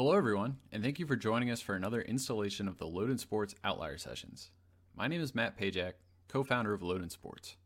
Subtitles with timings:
[0.00, 3.54] Hello, everyone, and thank you for joining us for another installation of the Loden Sports
[3.62, 4.50] Outlier Sessions.
[4.96, 5.92] My name is Matt Pajak,
[6.26, 7.56] co founder of Loden Sports.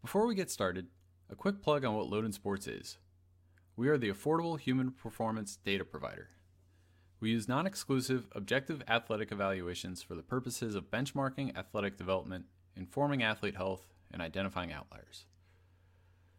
[0.00, 0.86] Before we get started,
[1.28, 2.98] a quick plug on what Loden Sports is.
[3.74, 6.28] We are the affordable human performance data provider.
[7.18, 12.44] We use non exclusive, objective athletic evaluations for the purposes of benchmarking athletic development,
[12.76, 15.24] informing athlete health, and identifying outliers.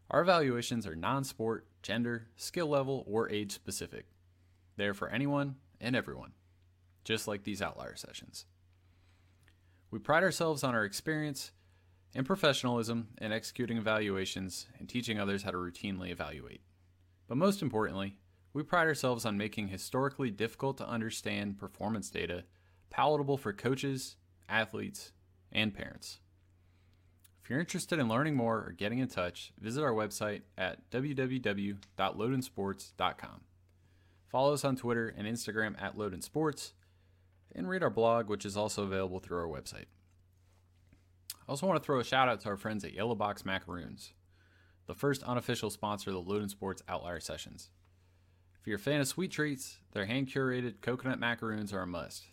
[0.09, 4.05] Our evaluations are non sport, gender, skill level, or age specific.
[4.81, 6.31] They are for anyone and everyone,
[7.03, 8.47] just like these outlier sessions.
[9.91, 11.51] We pride ourselves on our experience
[12.15, 16.61] and professionalism in executing evaluations and teaching others how to routinely evaluate.
[17.27, 18.17] But most importantly,
[18.53, 22.45] we pride ourselves on making historically difficult to understand performance data
[22.89, 24.15] palatable for coaches,
[24.49, 25.11] athletes,
[25.51, 26.21] and parents.
[27.43, 33.41] If you're interested in learning more or getting in touch, visit our website at www.lodensports.com.
[34.31, 36.71] Follow us on Twitter and Instagram at Loden Sports,
[37.53, 39.87] and read our blog, which is also available through our website.
[41.33, 44.13] I also want to throw a shout out to our friends at Yellow Box Macaroons,
[44.87, 47.71] the first unofficial sponsor of the Loden Sports Outlier Sessions.
[48.61, 52.27] If you're a fan of sweet treats, their hand curated coconut macaroons are a must.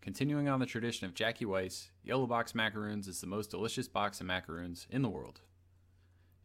[0.00, 4.20] Continuing on the tradition of Jackie Weiss, Yellow Box Macaroons is the most delicious box
[4.20, 5.40] of macaroons in the world.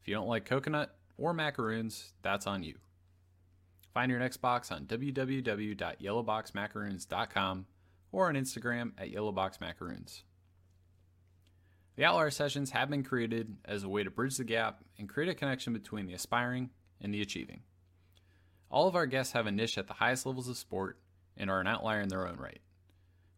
[0.02, 2.76] If you don't like coconut or macaroons, that's on you.
[3.94, 7.66] Find your next box on www.yellowboxmacaroons.com
[8.12, 10.24] or on Instagram at yellowboxmacaroons.
[11.96, 15.30] The Outlier sessions have been created as a way to bridge the gap and create
[15.30, 17.62] a connection between the aspiring and the achieving.
[18.72, 20.98] All of our guests have a niche at the highest levels of sport
[21.38, 22.62] and are an outlier in their own right.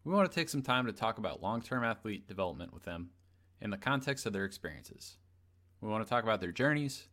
[0.06, 3.09] We want to take some time to talk about long term athlete development with them
[3.59, 5.17] in the context of their experiences.
[5.81, 7.09] We want to talk about their journeys,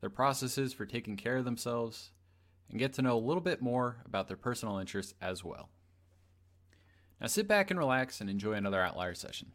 [0.00, 2.12] their processes for taking care of themselves,
[2.70, 5.68] and get to know a little bit more about their personal interests as well.
[7.20, 9.52] Now sit back and relax and enjoy another outlier session,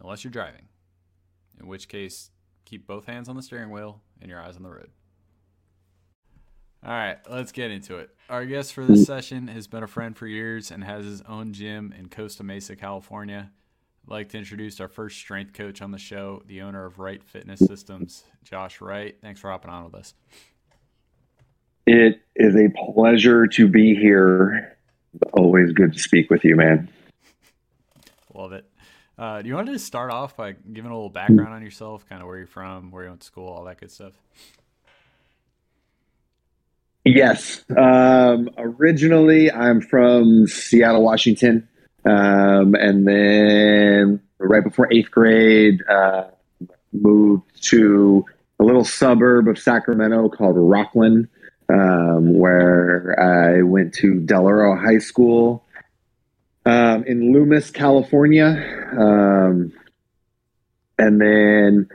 [0.00, 0.68] unless you're driving,
[1.60, 2.30] in which case,
[2.64, 4.90] keep both hands on the steering wheel and your eyes on the road.
[6.84, 8.10] All right, let's get into it.
[8.28, 11.52] Our guest for this session has been a friend for years and has his own
[11.52, 13.52] gym in Costa Mesa, California.
[14.04, 17.22] I'd like to introduce our first strength coach on the show, the owner of Reidt
[17.22, 19.20] Fitness Systems, Josh Reidt.
[19.22, 20.14] Thanks for hopping on with us.
[21.86, 22.21] It
[22.54, 24.76] is a pleasure to be here.
[25.32, 26.88] Always good to speak with you, man.
[28.34, 28.64] Love it.
[29.18, 32.08] Uh, do you want to just start off by giving a little background on yourself,
[32.08, 34.14] kind of where you're from, where you went to school, all that good stuff?
[37.04, 37.64] Yes.
[37.76, 41.68] Um, originally, I'm from Seattle, Washington.
[42.04, 46.24] Um, and then right before eighth grade, uh,
[46.92, 48.24] moved to
[48.58, 51.28] a little suburb of Sacramento called Rocklin
[51.72, 55.64] um, where I went to Del Oro High School
[56.66, 59.72] um, in Loomis, California, um,
[60.98, 61.88] and then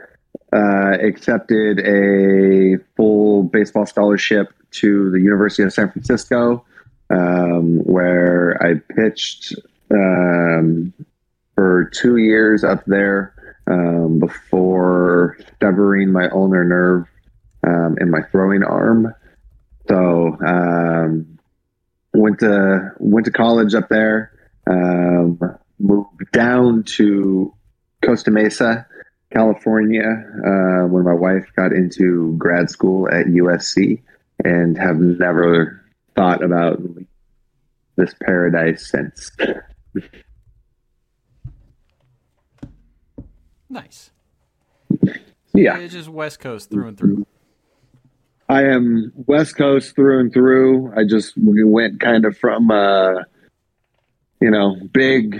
[0.52, 6.64] uh, accepted a full baseball scholarship to the University of San Francisco,
[7.10, 9.54] um, where I pitched
[9.90, 10.92] um,
[11.54, 13.34] for two years up there
[13.66, 17.06] um, before severing my ulnar nerve
[18.00, 19.14] in my throwing arm.
[19.88, 21.38] So um,
[22.12, 24.32] went to went to college up there.
[24.70, 25.40] Um,
[25.78, 27.54] moved down to
[28.04, 28.86] Costa Mesa,
[29.32, 34.02] California, uh, when my wife got into grad school at USC,
[34.44, 35.82] and have never
[36.14, 36.80] thought about
[37.96, 39.32] this paradise since.
[43.70, 44.10] nice.
[45.54, 47.26] Yeah, it's just West Coast through and through.
[48.48, 50.92] I am West Coast through and through.
[50.96, 53.22] I just we went kind of from uh,
[54.40, 55.38] you know, big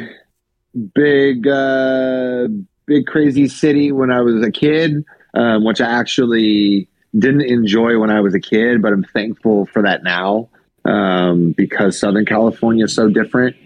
[0.94, 2.48] big uh
[2.86, 5.04] big crazy city when I was a kid,
[5.34, 6.88] um, which I actually
[7.18, 10.50] didn't enjoy when I was a kid, but I'm thankful for that now.
[10.84, 13.56] Um, because Southern California is so different.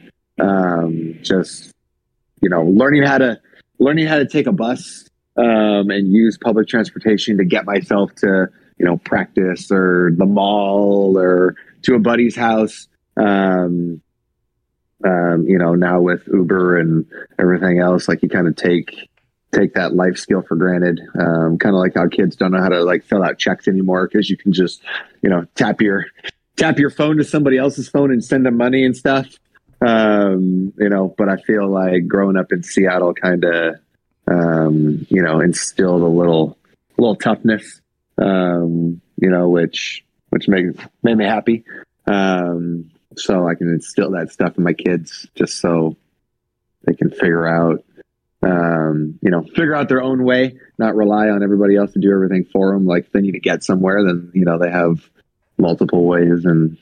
[0.41, 1.73] Um, just
[2.41, 3.41] you know, learning how to
[3.81, 8.49] learning how to take a bus um, and use public transportation to get myself to
[8.83, 12.89] you know, practice or the mall or to a buddy's house.
[13.17, 14.03] Um,
[15.05, 17.07] um, you know, now with Uber and
[17.39, 19.09] everything else, like you kind of take
[19.53, 21.01] take that life skill for granted.
[21.15, 24.09] Um, kind of like how kids don't know how to like fill out checks anymore
[24.09, 24.83] because you can just,
[25.23, 26.07] you know, tap your
[26.57, 29.29] tap your phone to somebody else's phone and send them money and stuff.
[29.81, 33.77] Um, you know, but I feel like growing up in Seattle kind of,
[34.27, 36.59] um, you know, instilled a little
[36.99, 37.82] little toughness
[38.23, 41.65] um, you know, which which made made me happy.
[42.07, 45.97] Um, so I can instill that stuff in my kids just so
[46.85, 47.85] they can figure out,
[48.43, 52.13] um, you know, figure out their own way, not rely on everybody else to do
[52.13, 52.87] everything for them.
[52.87, 55.09] Like if they need to get somewhere, then, you know, they have
[55.59, 56.79] multiple ways and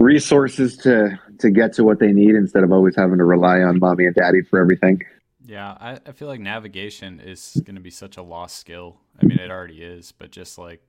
[0.00, 3.78] resources to, to get to what they need instead of always having to rely on
[3.78, 5.02] mommy and daddy for everything.
[5.48, 9.00] Yeah, I, I feel like navigation is going to be such a lost skill.
[9.20, 10.82] I mean, it already is, but just like,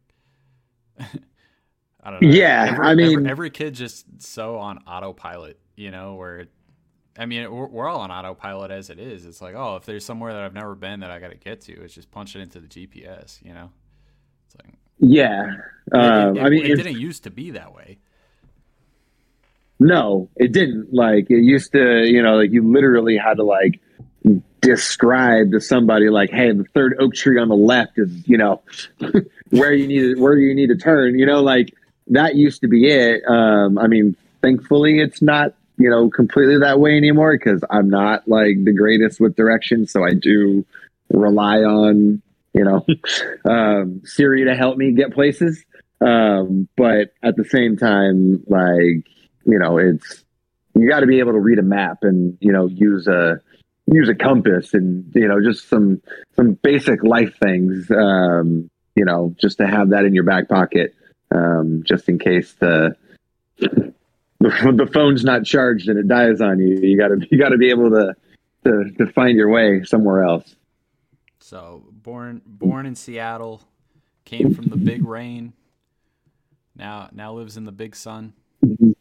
[0.99, 2.29] I don't know.
[2.29, 6.47] Yeah, every, I mean, every, every kid just so on autopilot, you know, where,
[7.17, 9.25] I mean, we're, we're all on autopilot as it is.
[9.25, 11.61] It's like, oh, if there's somewhere that I've never been that I got to get
[11.61, 13.71] to, it's just punch it into the GPS, you know?
[14.45, 15.53] It's like, yeah.
[15.93, 17.99] Um, it, it, I mean, it didn't used to be that way.
[19.79, 20.93] No, it didn't.
[20.93, 23.79] Like it used to, you know, like you literally had to like
[24.61, 28.61] describe to somebody like, hey, the third oak tree on the left is, you know,
[29.49, 31.17] where you need to, where you need to turn.
[31.17, 31.73] You know, like
[32.07, 33.23] that used to be it.
[33.27, 38.27] Um, I mean, thankfully, it's not you know completely that way anymore because I'm not
[38.27, 40.65] like the greatest with directions, so I do
[41.09, 42.21] rely on
[42.53, 42.85] you know
[43.49, 45.63] um, Siri to help me get places.
[46.01, 49.05] Um, but at the same time, like
[49.45, 50.23] you know, it's
[50.75, 53.41] you got to be able to read a map and you know use a
[53.91, 56.01] use a compass and you know just some
[56.35, 60.93] some basic life things um, you know just to have that in your back pocket
[61.31, 62.95] um, just in case the,
[63.57, 63.93] the
[64.39, 66.79] the phone's not charged and it dies on you.
[66.81, 68.15] You got to you got to be able to,
[68.65, 70.55] to to find your way somewhere else.
[71.39, 73.61] So born born in Seattle
[74.25, 75.53] came from the big rain
[76.75, 78.33] now now lives in the big sun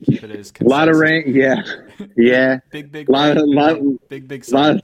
[0.05, 1.63] keep it as a lot of rain yeah.
[2.17, 2.59] Yeah.
[2.71, 4.81] big big lot, rain, lot, big big sun.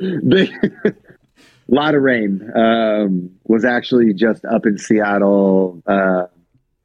[0.00, 0.50] lot, big
[1.68, 2.50] lot of rain.
[2.54, 5.92] Um, was actually just up in seattle uh,
[6.24, 6.30] a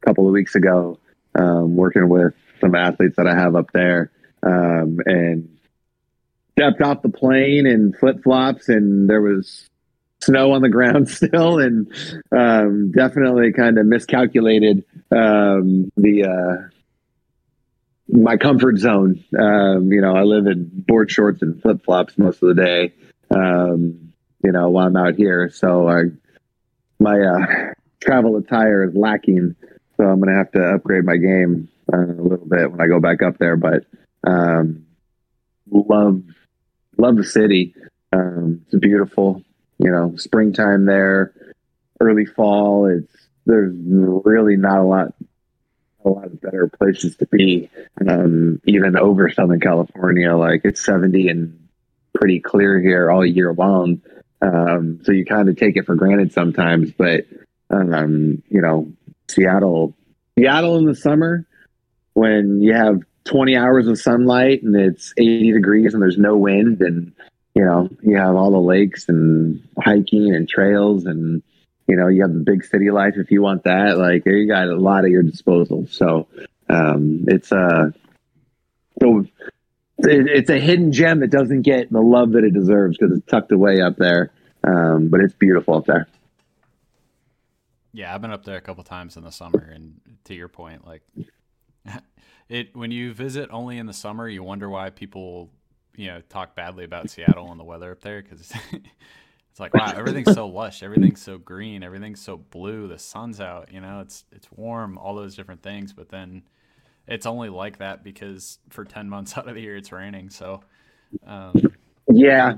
[0.06, 1.00] couple of weeks ago
[1.36, 4.12] um, working with some athletes that i have up there
[4.44, 5.58] um, and
[6.58, 9.70] stepped off the plane in flip-flops and there was
[10.22, 11.92] snow on the ground still and
[12.32, 16.75] um, definitely kind of miscalculated um, the uh,
[18.08, 19.24] my comfort zone.
[19.38, 22.94] Um, you know, I live in board shorts and flip flops most of the day.
[23.32, 24.14] Um,
[24.44, 26.04] you know, while I'm out here, so I,
[27.00, 29.56] my uh, travel attire is lacking.
[29.98, 33.00] So I'm to have to upgrade my game uh, a little bit when I go
[33.00, 33.56] back up there.
[33.56, 33.86] But
[34.26, 34.86] um,
[35.72, 36.22] love
[36.98, 37.76] love the city.
[38.14, 39.42] Um, it's beautiful.
[39.80, 41.34] You know, springtime there,
[42.00, 42.86] early fall.
[42.86, 43.12] It's
[43.46, 45.15] there's really not a lot
[46.06, 47.70] a lot of better places to be,
[48.08, 50.36] um, even over Southern California.
[50.36, 51.68] Like it's 70 and
[52.14, 54.02] pretty clear here all year long.
[54.42, 57.26] Um, so you kind of take it for granted sometimes, but,
[57.72, 58.92] um, you know,
[59.28, 59.96] Seattle,
[60.38, 61.46] Seattle in the summer
[62.14, 66.82] when you have 20 hours of sunlight and it's 80 degrees and there's no wind
[66.82, 67.12] and,
[67.56, 71.42] you know, you have all the lakes and hiking and trails and,
[71.88, 73.98] you know, you have the big city life if you want that.
[73.98, 75.88] Like you got a lot at your disposal.
[75.90, 76.28] So
[76.70, 77.92] um, it's a uh,
[79.02, 79.26] so
[80.00, 83.52] it's a hidden gem that doesn't get the love that it deserves because it's tucked
[83.52, 84.32] away up there.
[84.64, 86.08] Um, but it's beautiful up there.
[87.94, 90.86] Yeah, I've been up there a couple times in the summer, and to your point,
[90.86, 91.02] like
[92.50, 95.50] it when you visit only in the summer, you wonder why people
[95.96, 98.52] you know talk badly about Seattle and the weather up there because
[99.56, 102.90] It's like wow, everything's so lush, everything's so green, everything's so blue.
[102.90, 105.94] The sun's out, you know, it's it's warm, all those different things.
[105.94, 106.44] But then
[107.08, 110.30] it's only like that because for ten months out of the year it's raining.
[110.30, 110.60] So
[111.26, 111.54] um,
[112.12, 112.56] yeah.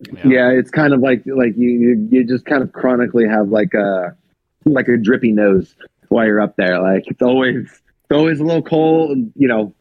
[0.00, 3.48] yeah, yeah, it's kind of like like you, you you just kind of chronically have
[3.48, 4.16] like a
[4.64, 5.74] like a drippy nose
[6.06, 6.80] while you're up there.
[6.80, 9.74] Like it's always it's always a little cold, you know,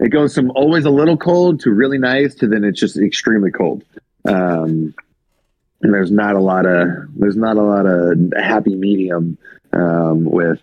[0.00, 3.52] it goes from always a little cold to really nice to then it's just extremely
[3.52, 3.84] cold.
[4.26, 4.94] Um,
[5.80, 9.38] and there's not a lot of there's not a lot of happy medium
[9.72, 10.60] um, with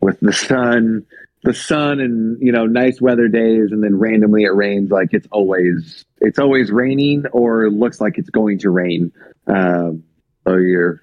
[0.00, 1.06] with the sun
[1.46, 3.70] the sun and you know nice weather days.
[3.70, 8.30] And then randomly it rains like it's always it's always raining or looks like it's
[8.30, 9.12] going to rain.
[9.46, 10.02] Um,
[10.44, 11.02] so your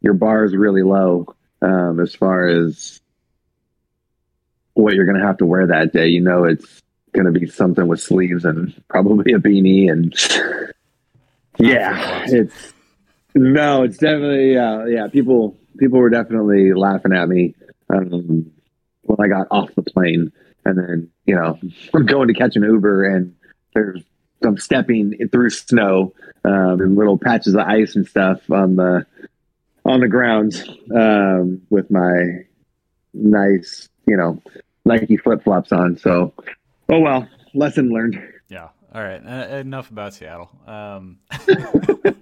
[0.00, 3.00] your bar is really low um, as far as
[4.72, 6.08] what you're going to have to wear that day.
[6.08, 6.82] You know it's
[7.12, 10.12] going to be something with sleeves and probably a beanie and
[11.58, 12.72] yeah, it's
[13.34, 15.08] no, it's definitely uh, yeah.
[15.08, 17.54] People people were definitely laughing at me
[17.90, 18.50] um,
[19.02, 20.32] when I got off the plane,
[20.64, 21.58] and then you know
[21.94, 23.34] I'm going to catch an Uber, and
[23.74, 24.02] there's
[24.42, 26.12] I'm stepping through snow
[26.44, 29.06] um, and little patches of ice and stuff on the
[29.84, 30.54] on the ground
[30.94, 32.44] um, with my
[33.12, 34.42] nice, you know,
[34.84, 35.96] Nike flip flops on.
[35.96, 36.32] So,
[36.88, 38.20] oh well, lesson learned.
[38.94, 39.20] All right.
[39.26, 40.50] Uh, enough about Seattle.
[40.68, 42.12] Um, uh,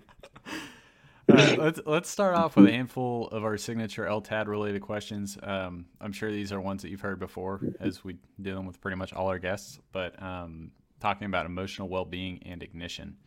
[1.29, 5.37] let's let's start off with a handful of our signature LTAD related questions.
[5.43, 8.81] Um, I'm sure these are ones that you've heard before, as we do them with
[8.81, 9.79] pretty much all our guests.
[9.93, 13.19] But um, talking about emotional well-being and ignition.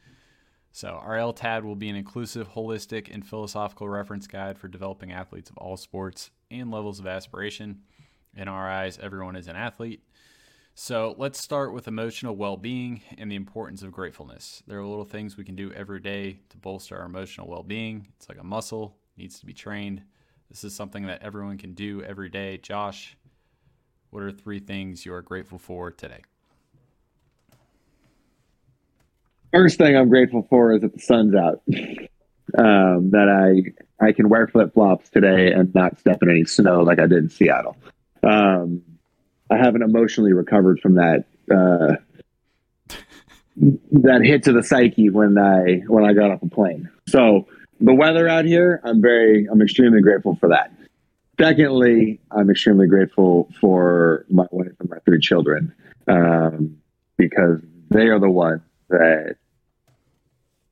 [0.71, 5.51] So our LTAD will be an inclusive, holistic, and philosophical reference guide for developing athletes
[5.51, 7.83] of all sports and levels of aspiration.
[8.35, 10.01] In our eyes, everyone is an athlete.
[10.77, 14.61] So let's start with emotional well being and the importance of gratefulness.
[14.67, 18.09] There are little things we can do every day to bolster our emotional well being.
[18.17, 20.01] It's like a muscle, needs to be trained.
[20.49, 22.57] This is something that everyone can do every day.
[22.57, 23.15] Josh,
[24.09, 26.21] what are three things you are grateful for today?
[29.53, 31.61] First thing I'm grateful for is that the sun's out.
[32.55, 36.83] Um, that I I can wear flip flops today and not step in any snow
[36.83, 37.75] like I did in Seattle.
[38.23, 38.83] Um,
[39.49, 41.95] I haven't emotionally recovered from that uh,
[43.91, 46.89] that hit to the psyche when I when I got off a plane.
[47.07, 47.47] So
[47.79, 50.71] the weather out here, I'm very I'm extremely grateful for that.
[51.39, 55.73] Secondly, I'm extremely grateful for my wife and my three children
[56.07, 56.77] um,
[57.17, 57.59] because
[57.89, 59.35] they are the ones that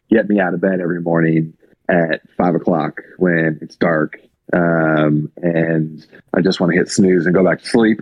[0.09, 1.53] get me out of bed every morning
[1.89, 4.19] at five o'clock when it's dark
[4.53, 8.01] um, and I just want to hit snooze and go back to sleep.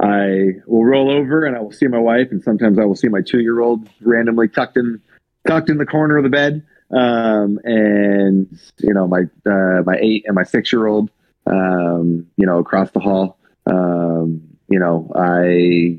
[0.00, 3.08] I will roll over and I will see my wife, and sometimes I will see
[3.08, 5.00] my two year old randomly tucked in
[5.46, 6.64] tucked in the corner of the bed.
[6.90, 11.10] Um, and you know my uh, my eight and my six year old,
[11.46, 13.38] um, you know, across the hall.
[13.66, 15.98] Um, you know, I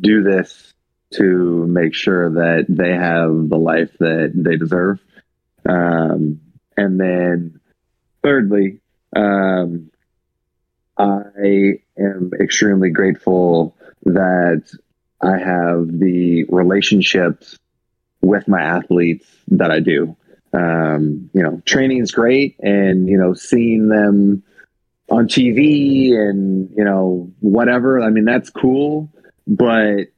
[0.00, 0.74] do this
[1.14, 5.00] to make sure that they have the life that they deserve.
[5.66, 6.40] Um,
[6.76, 7.60] and then,
[8.22, 8.80] thirdly,
[9.16, 9.90] um,
[10.98, 14.64] I am extremely grateful that
[15.20, 17.56] I have the relationships
[18.20, 20.16] with my athletes that I do.
[20.52, 24.42] Um, you know, training is great, and you know, seeing them
[25.10, 28.00] on TV and you know whatever.
[28.00, 29.12] I mean, that's cool,
[29.46, 30.08] but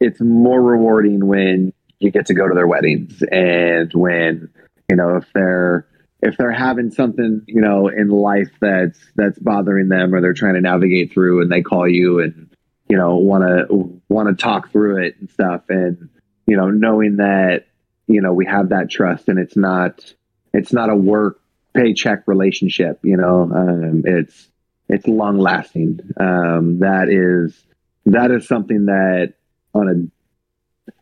[0.00, 4.50] it's more rewarding when you get to go to their weddings and when
[4.88, 5.86] you know if they're
[6.22, 10.54] if they're having something you know in life that's that's bothering them or they're trying
[10.54, 12.54] to navigate through and they call you and
[12.88, 16.08] you know want to want to talk through it and stuff and
[16.46, 17.66] you know knowing that
[18.06, 20.14] you know we have that trust and it's not
[20.52, 21.40] it's not a work
[21.74, 24.48] paycheck relationship you know um, it's
[24.92, 26.00] it's long lasting.
[26.18, 27.58] Um, that is
[28.06, 29.34] that is something that
[29.74, 30.12] on an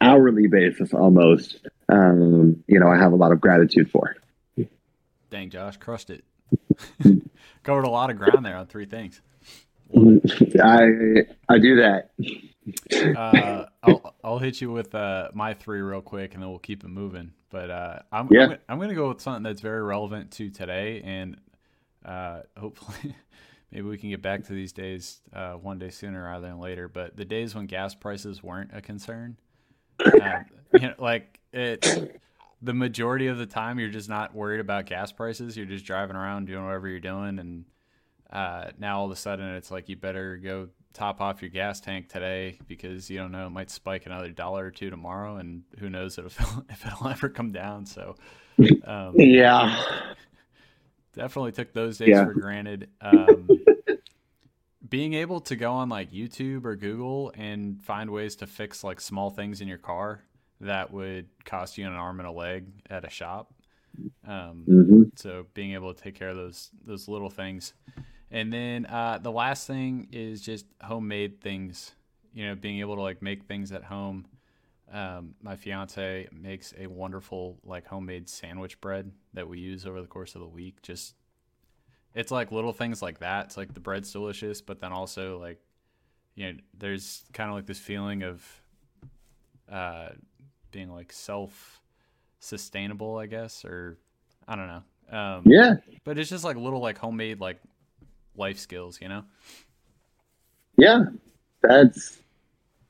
[0.01, 4.15] hourly basis almost um, you know i have a lot of gratitude for
[5.31, 6.25] Dang, Josh, crushed it.
[7.63, 9.21] Covered a lot of ground there on three things.
[10.63, 12.11] I I do that.
[13.17, 16.85] uh, I'll I'll hit you with uh, my three real quick, and then we'll keep
[16.85, 17.33] it moving.
[17.51, 18.45] But uh, I'm yeah.
[18.45, 21.37] I'm, I'm going to go with something that's very relevant to today, and
[22.05, 23.15] uh, hopefully
[23.73, 26.89] maybe we can get back to these days uh, one day sooner rather than later.
[26.89, 29.37] But the days when gas prices weren't a concern,
[30.05, 30.41] uh,
[30.75, 32.21] you know, like it
[32.63, 35.57] the majority of the time you're just not worried about gas prices.
[35.57, 37.65] You're just driving around doing whatever you're doing, and
[38.31, 41.81] uh, now all of a sudden it's like you better go top off your gas
[41.81, 45.63] tank today because you don't know it might spike another dollar or two tomorrow, and
[45.79, 47.87] who knows if it'll, if it'll ever come down.
[47.87, 48.17] So,
[48.85, 49.83] um, yeah,
[51.15, 52.25] definitely took those days yeah.
[52.25, 52.91] for granted.
[53.01, 53.49] Um,
[54.89, 59.01] being able to go on like YouTube or Google and find ways to fix like
[59.01, 60.25] small things in your car
[60.61, 63.53] that would cost you an arm and a leg at a shop.
[64.27, 65.03] Um, mm-hmm.
[65.17, 67.75] So being able to take care of those those little things,
[68.31, 71.93] and then uh, the last thing is just homemade things.
[72.33, 74.27] You know, being able to like make things at home.
[74.93, 80.09] Um, my fiance makes a wonderful like homemade sandwich bread that we use over the
[80.09, 80.83] course of the week.
[80.83, 81.15] Just
[82.15, 83.47] it's like little things like that.
[83.47, 85.61] It's like the bread's delicious, but then also like
[86.35, 88.63] you know, there's kind of like this feeling of
[89.71, 90.11] uh,
[90.71, 91.81] being like self
[92.39, 93.99] sustainable, I guess, or
[94.49, 95.19] I don't know.
[95.19, 95.75] Um, yeah.
[96.05, 97.59] But it's just like little like homemade like
[98.37, 99.25] life skills, you know?
[100.77, 101.05] Yeah.
[101.63, 102.19] That's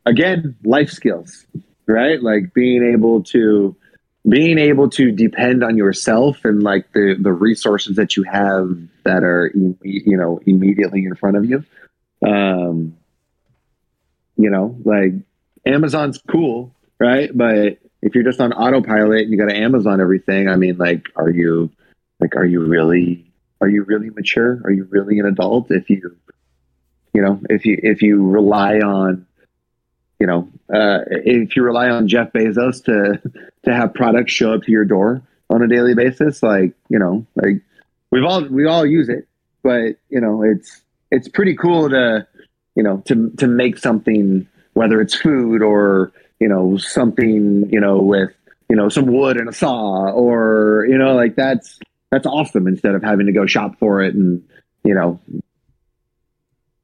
[0.07, 1.47] again life skills,
[1.87, 2.23] right?
[2.23, 3.77] Like being able to
[4.29, 9.25] being able to depend on yourself and like the the resources that you have that
[9.25, 11.65] are you know immediately in front of you
[12.27, 12.95] um
[14.37, 15.13] you know like
[15.65, 16.71] amazon's cool
[17.01, 17.31] right?
[17.35, 21.09] But if you're just on autopilot and you got to Amazon everything, I mean, like,
[21.17, 21.71] are you
[22.21, 23.31] like, are you really
[23.61, 24.61] are you really mature?
[24.65, 26.17] Are you really an adult if you,
[27.13, 29.27] you know, if you if you rely on,
[30.19, 33.21] you know, uh, if you rely on Jeff Bezos to
[33.65, 37.27] to have products show up to your door on a daily basis, like you know,
[37.35, 37.61] like
[38.11, 39.27] we've all we all use it,
[39.63, 42.27] but you know, it's it's pretty cool to
[42.75, 47.99] you know to to make something whether it's food or you know something you know
[47.99, 48.31] with
[48.69, 51.79] you know some wood and a saw or you know like that's
[52.11, 54.43] that's awesome instead of having to go shop for it and
[54.85, 55.21] you know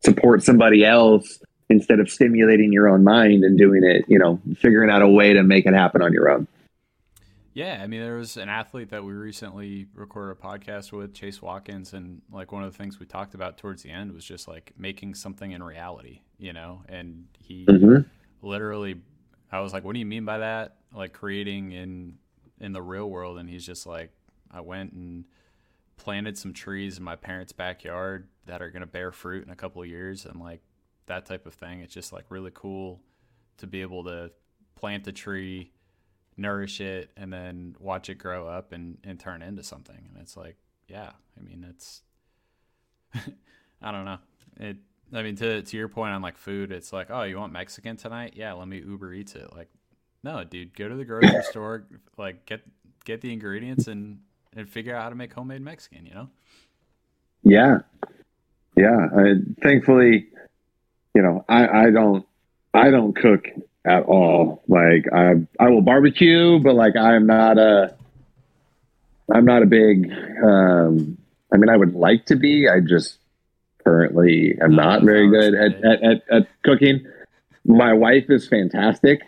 [0.05, 4.91] support somebody else instead of stimulating your own mind and doing it you know figuring
[4.91, 6.47] out a way to make it happen on your own
[7.57, 11.41] yeah, I mean, there was an athlete that we recently recorded a podcast with, Chase
[11.41, 14.47] Watkins, and like one of the things we talked about towards the end was just
[14.47, 16.83] like making something in reality, you know.
[16.87, 18.07] And he mm-hmm.
[18.47, 19.01] literally,
[19.57, 22.19] I was like, "What do you mean by that?" Like creating in
[22.61, 24.13] in the real world, and he's just like,
[24.51, 25.25] "I went and
[25.97, 29.83] planted some trees in my parents' backyard that are to bear fruit in a couple
[29.83, 30.61] of years, and like
[31.07, 31.81] that type of thing.
[31.81, 33.01] It's just like really cool
[33.59, 34.31] to be able to
[34.75, 35.73] plant a tree."
[36.37, 40.09] nourish it and then watch it grow up and, and turn into something.
[40.09, 40.57] And it's like,
[40.89, 42.03] yeah, I mean, it's,
[43.83, 44.19] I don't know.
[44.59, 44.77] It,
[45.13, 47.97] I mean, to, to your point on like food, it's like, oh, you want Mexican
[47.97, 48.35] tonight?
[48.37, 49.53] Yeah, let me Uber Eats it.
[49.55, 49.69] Like,
[50.23, 51.85] no, dude, go to the grocery store,
[52.19, 52.63] like get,
[53.05, 54.19] get the ingredients and,
[54.55, 56.29] and figure out how to make homemade Mexican, you know?
[57.43, 57.79] Yeah.
[58.77, 59.09] Yeah.
[59.17, 60.27] I, thankfully,
[61.15, 62.27] you know, I, I don't,
[62.75, 63.47] I don't cook
[63.87, 64.63] at all.
[64.69, 67.95] Like I I will barbecue, but like I'm not a
[69.33, 70.11] I'm not a big
[70.45, 71.17] um
[71.53, 72.69] I mean I would like to be.
[72.69, 73.19] I just
[73.87, 77.07] currently am not very good at, at, at, at cooking.
[77.65, 79.23] My wife is fantastic.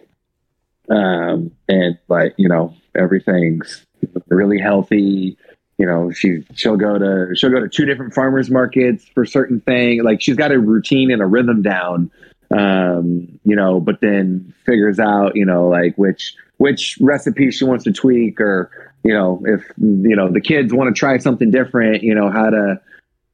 [0.90, 3.86] Um and like, you know, everything's
[4.28, 5.36] really healthy.
[5.76, 9.60] You know, she she'll go to she'll go to two different farmers markets for certain
[9.60, 10.02] thing.
[10.02, 12.10] Like she's got a routine and a rhythm down
[12.50, 17.84] um, you know, but then figures out, you know, like which which recipe she wants
[17.84, 18.70] to tweak, or
[19.04, 22.50] you know, if you know the kids want to try something different, you know, how
[22.50, 22.80] to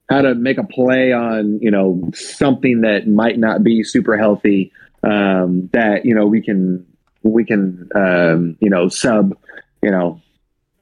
[0.08, 4.72] how to make a play on you know something that might not be super healthy
[5.02, 6.86] um, that you know we can
[7.22, 9.36] we can um, you know sub
[9.82, 10.20] you know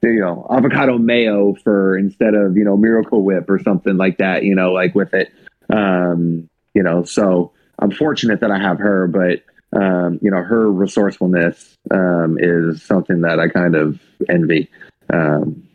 [0.01, 4.43] you know avocado mayo for instead of you know miracle whip or something like that
[4.43, 5.31] you know like with it
[5.69, 9.43] um, you know so I'm fortunate that I have her, but
[9.79, 14.69] um, you know, her resourcefulness um, is something that I kind of envy.
[15.11, 15.67] Um,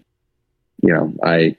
[0.82, 1.56] you know, I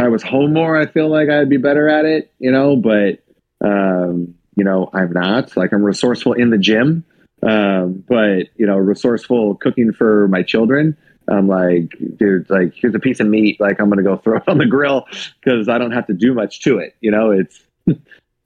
[0.00, 2.32] I was home more, I feel like I'd be better at it.
[2.38, 3.22] You know, but
[3.60, 5.56] um, you know, I'm not.
[5.56, 7.04] Like I'm resourceful in the gym,
[7.42, 10.96] um, but you know, resourceful cooking for my children.
[11.28, 13.60] I'm like, dude, like here's a piece of meat.
[13.60, 15.06] Like I'm gonna go throw it on the grill
[15.40, 16.96] because I don't have to do much to it.
[17.00, 17.62] You know, it's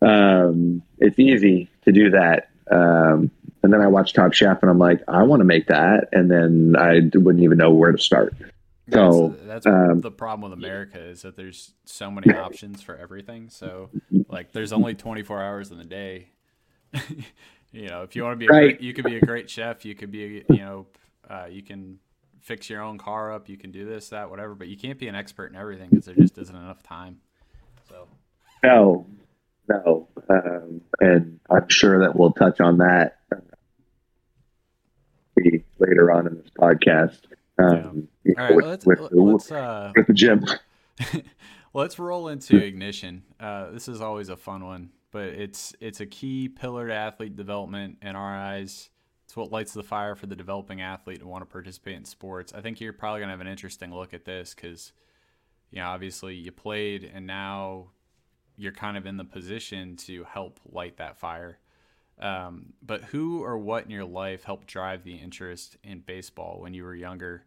[0.03, 2.51] um, it's easy to do that.
[2.71, 3.31] Um,
[3.63, 6.09] and then I watch Top Chef and I'm like, I want to make that.
[6.13, 8.35] And then I wouldn't even know where to start.
[8.91, 12.97] So that's, that's um, the problem with America is that there's so many options for
[12.97, 13.49] everything.
[13.49, 13.91] So
[14.29, 16.29] like there's only 24 hours in the day.
[17.73, 18.61] you know, if you want to be, a right.
[18.61, 19.85] great, you could be a great chef.
[19.85, 20.87] You could be, you know,
[21.29, 21.99] uh, you can
[22.41, 23.49] fix your own car up.
[23.49, 26.05] You can do this, that, whatever, but you can't be an expert in everything because
[26.05, 27.21] there just isn't enough time.
[27.89, 28.07] So
[28.63, 29.07] no,
[29.69, 33.39] no, um, and I'm sure that we'll touch on that uh,
[35.79, 37.21] later on in this podcast.
[37.59, 38.14] Um, yeah.
[38.27, 40.45] All right, with, let's, with, let's uh, with the gym.
[41.75, 43.23] let's roll into ignition.
[43.39, 47.37] Uh, this is always a fun one, but it's it's a key pillar to athlete
[47.37, 48.91] development in our eyes.
[49.25, 52.53] It's what lights the fire for the developing athlete to want to participate in sports.
[52.55, 54.93] I think you're probably gonna have an interesting look at this because,
[55.71, 57.91] you know, obviously you played and now
[58.57, 61.59] you're kind of in the position to help light that fire.
[62.19, 66.73] Um, but who or what in your life helped drive the interest in baseball when
[66.73, 67.45] you were younger,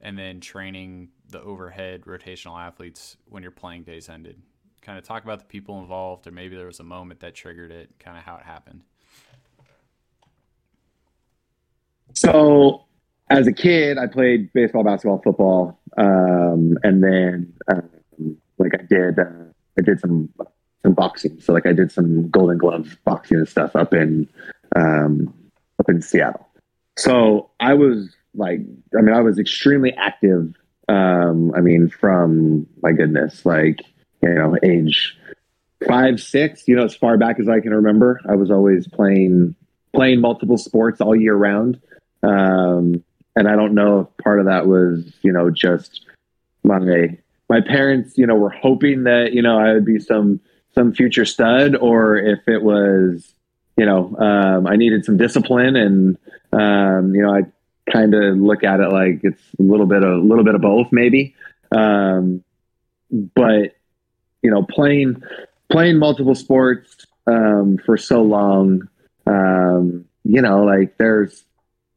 [0.00, 4.40] and then training the overhead rotational athletes when your playing days ended?
[4.82, 7.70] Kind of talk about the people involved, or maybe there was a moment that triggered
[7.72, 8.82] it, kind of how it happened.
[12.14, 12.84] So,
[13.28, 19.18] as a kid, I played baseball, basketball, football, um, and then um, like I did.
[19.18, 20.32] Uh, I did some
[20.82, 21.40] some boxing.
[21.40, 24.28] So like I did some Golden Glove boxing and stuff up in
[24.74, 25.34] um,
[25.78, 26.48] up in Seattle.
[26.96, 28.60] So I was like,
[28.96, 30.54] I mean, I was extremely active.
[30.88, 33.80] Um, I mean, from my goodness, like
[34.22, 35.16] you know, age
[35.86, 39.54] five, six, you know, as far back as I can remember, I was always playing
[39.94, 41.80] playing multiple sports all year round.
[42.22, 43.02] Um,
[43.34, 46.06] and I don't know if part of that was, you know, just
[46.64, 47.16] my
[47.48, 50.40] my parents, you know, were hoping that you know I would be some
[50.74, 53.34] some future stud, or if it was,
[53.76, 56.18] you know, um, I needed some discipline, and
[56.52, 57.42] um, you know, I
[57.90, 60.60] kind of look at it like it's a little bit of a little bit of
[60.60, 61.34] both, maybe.
[61.74, 62.42] Um,
[63.10, 63.76] but
[64.42, 65.22] you know, playing
[65.70, 68.88] playing multiple sports um, for so long,
[69.26, 71.44] um, you know, like there's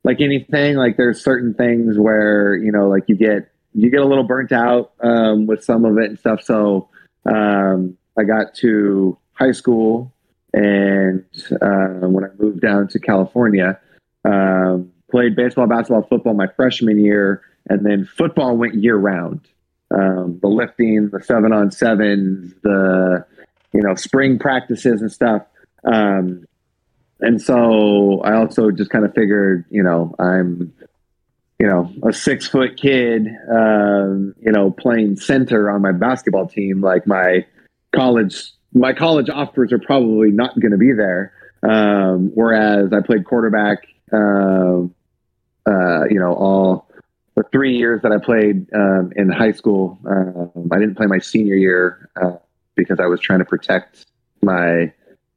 [0.03, 4.05] like anything, like there's certain things where you know, like you get you get a
[4.05, 6.41] little burnt out um, with some of it and stuff.
[6.43, 6.89] So
[7.25, 10.13] um, I got to high school,
[10.53, 11.23] and
[11.61, 13.79] uh, when I moved down to California,
[14.25, 19.41] um, played baseball, basketball, football my freshman year, and then football went year round.
[19.91, 23.25] Um, the lifting, the seven on sevens, the
[23.73, 25.43] you know spring practices and stuff.
[25.83, 26.45] Um,
[27.19, 30.73] and so I also just kind of figured, you know, I'm
[31.59, 36.79] you know, a six foot kid, um, you know, playing center on my basketball team,
[36.79, 37.45] like my
[37.93, 41.33] college, my college offers are probably not going to be there.
[41.61, 43.79] Um, whereas I played quarterback,
[44.13, 44.83] uh,
[45.69, 46.89] uh, you know, all
[47.35, 49.97] the three years that I played um, in high school.
[50.05, 52.37] Um, I didn't play my senior year uh,
[52.75, 54.05] because I was trying to protect
[54.41, 54.91] my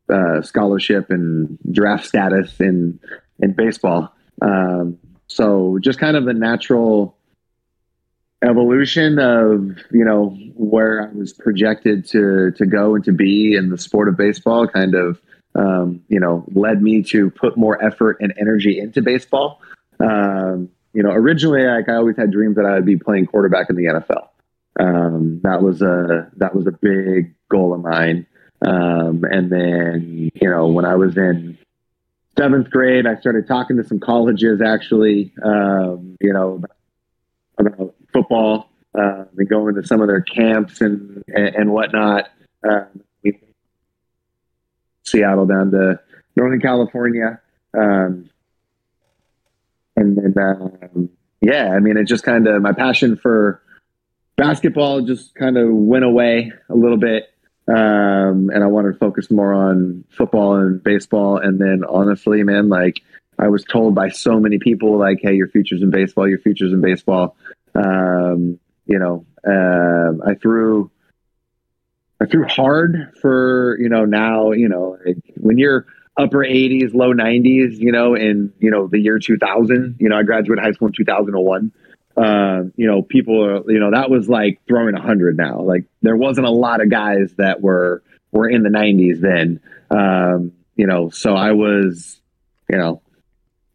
[0.08, 2.98] uh, scholarship and draft status in
[3.40, 4.12] in baseball.
[4.40, 7.16] Um, so just kind of the natural
[8.44, 13.70] evolution of you know where I was projected to to go and to be in
[13.70, 15.20] the sport of baseball kind of
[15.54, 19.60] um, you know led me to put more effort and energy into baseball.
[20.02, 23.70] Um, you know, originally like I always had dreams that I would be playing quarterback
[23.70, 24.28] in the NFL.
[24.78, 28.26] Um, that was a that was a big goal of mine.
[28.64, 31.58] Um, and then you know when I was in
[32.36, 36.62] seventh grade, I started talking to some colleges actually, um, you know,
[37.58, 42.28] about football uh, and going to some of their camps and and, and whatnot.
[42.68, 42.84] Uh,
[45.04, 46.00] Seattle down to
[46.36, 47.40] Northern California,
[47.76, 48.30] um,
[49.96, 53.62] and then um, yeah, I mean, it just kind of my passion for
[54.36, 57.32] basketball just kind of went away a little bit
[57.68, 61.38] um, and I wanted to focus more on football and baseball.
[61.38, 63.02] And then honestly, man, like
[63.38, 66.28] I was told by so many people, like, "Hey, your future's in baseball.
[66.28, 67.36] Your future's in baseball."
[67.74, 70.90] Um, you know, uh, I threw,
[72.20, 77.12] I threw hard for you know now you know like when you're upper 80s, low
[77.12, 79.96] 90s, you know, in you know the year 2000.
[79.98, 81.72] You know, I graduated high school in 2001
[82.16, 85.60] uh, you know, people are, you know, that was like throwing hundred now.
[85.60, 89.60] Like there wasn't a lot of guys that were, were in the nineties then.
[89.90, 92.20] Um, you know, so I was,
[92.68, 93.02] you know,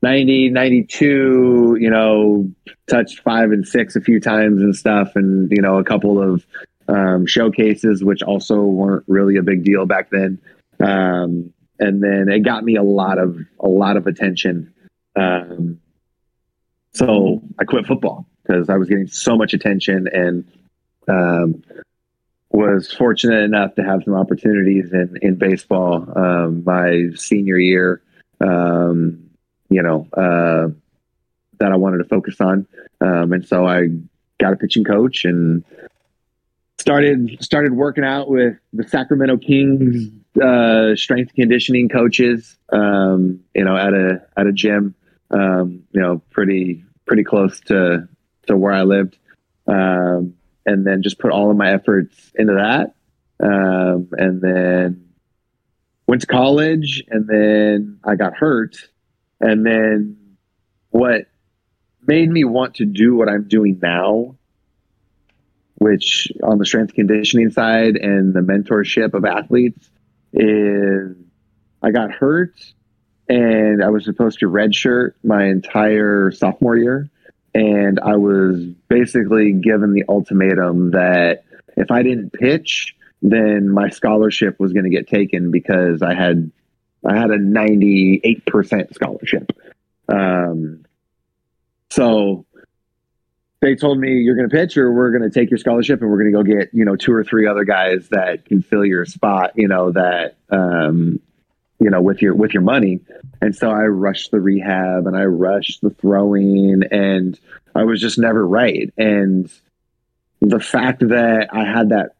[0.04, 2.50] 90, 92, you know,
[2.88, 5.16] touched five and six a few times and stuff.
[5.16, 6.46] And, you know, a couple of,
[6.88, 10.40] um, showcases, which also weren't really a big deal back then.
[10.80, 14.74] Um, and then it got me a lot of, a lot of attention.
[15.16, 15.80] Um,
[16.94, 20.46] so I quit football because I was getting so much attention and
[21.08, 21.64] um,
[22.52, 28.02] was fortunate enough to have some opportunities in, in baseball um, my senior year,
[28.42, 29.30] um,
[29.70, 30.70] you know, uh,
[31.60, 32.68] that I wanted to focus on.
[33.02, 33.90] Um, and so I
[34.40, 35.64] got a pitching coach and
[36.80, 40.10] started started working out with the Sacramento Kings
[40.42, 44.96] uh, strength conditioning coaches, um, you know, at a at a gym,
[45.32, 48.08] um, you know, pretty pretty close to
[48.48, 49.18] to where I lived,
[49.68, 52.96] um, and then just put all of my efforts into that,
[53.46, 55.10] um, and then
[56.08, 58.78] went to college, and then I got hurt,
[59.40, 60.18] and then
[60.90, 61.28] what
[62.06, 64.36] made me want to do what I'm doing now,
[65.76, 69.90] which on the strength conditioning side and the mentorship of athletes,
[70.34, 71.16] is
[71.82, 72.54] I got hurt
[73.30, 77.10] and I was supposed to redshirt my entire sophomore year.
[77.54, 81.44] And I was basically given the ultimatum that
[81.76, 86.52] if I didn't pitch, then my scholarship was going to get taken because I had
[87.06, 89.52] I had a 98% scholarship.
[90.10, 90.86] Um,
[91.90, 92.46] so
[93.60, 96.10] they told me you're going to pitch or we're going to take your scholarship and
[96.10, 98.86] we're going to go get, you know, two or three other guys that can fill
[98.86, 101.20] your spot, you know, that, um,
[101.80, 103.00] you know, with your with your money.
[103.42, 107.40] And so I rushed the rehab and I rushed the throwing and
[107.76, 108.92] I was just never right.
[108.98, 109.52] And
[110.42, 112.12] the fact that I had that,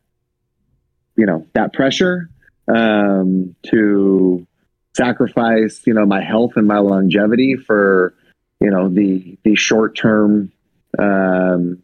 [1.16, 2.30] you know, that pressure
[2.68, 4.46] um, to
[4.96, 8.16] sacrifice, you know, my health and my longevity for,
[8.60, 10.52] you know, the the short term
[10.98, 11.82] um,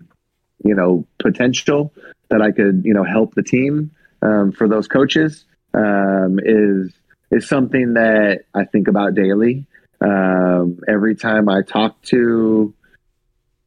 [0.63, 1.93] you know, potential
[2.29, 6.93] that I could, you know, help the team um, for those coaches um, is
[7.31, 9.65] is something that I think about daily.
[10.01, 12.73] Um, every time I talk to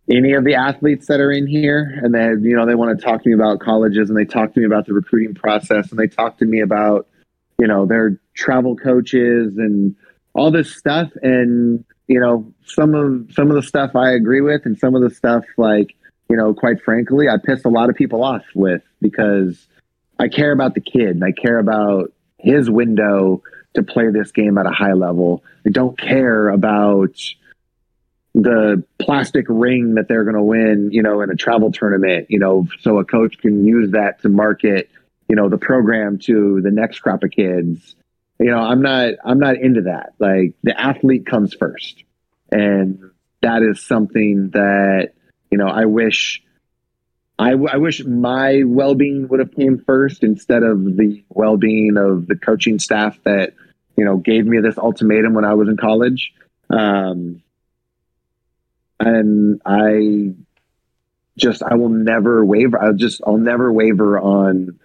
[0.09, 3.05] any of the athletes that are in here and they you know they want to
[3.05, 5.99] talk to me about colleges and they talk to me about the recruiting process and
[5.99, 7.09] they talk to me about
[7.59, 9.97] you know their travel coaches and
[10.35, 14.63] all this stuff and you know some of some of the stuff I agree with
[14.65, 15.95] and some of the stuff like
[16.29, 19.67] you know quite frankly I piss a lot of people off with because
[20.19, 23.43] I care about the kid and I care about his window
[23.75, 25.45] to play this game at a high level.
[25.67, 27.17] I don't care about
[28.35, 32.39] the plastic ring that they're going to win, you know, in a travel tournament, you
[32.39, 34.91] know, so a coach can use that to market,
[35.29, 37.95] you know, the program to the next crop of kids.
[38.39, 40.15] You know, I'm not, I'm not into that.
[40.19, 42.03] Like the athlete comes first.
[42.51, 45.13] And that is something that,
[45.51, 46.43] you know, I wish,
[47.39, 52.27] I, w- I wish my well-being would have came first instead of the well-being of
[52.27, 53.55] the coaching staff that,
[53.97, 56.33] you know, gave me this ultimatum when I was in college.
[56.71, 57.43] Um,
[58.99, 60.35] and I
[61.37, 62.83] just I will never waver.
[62.83, 64.79] I'll just I'll never waver on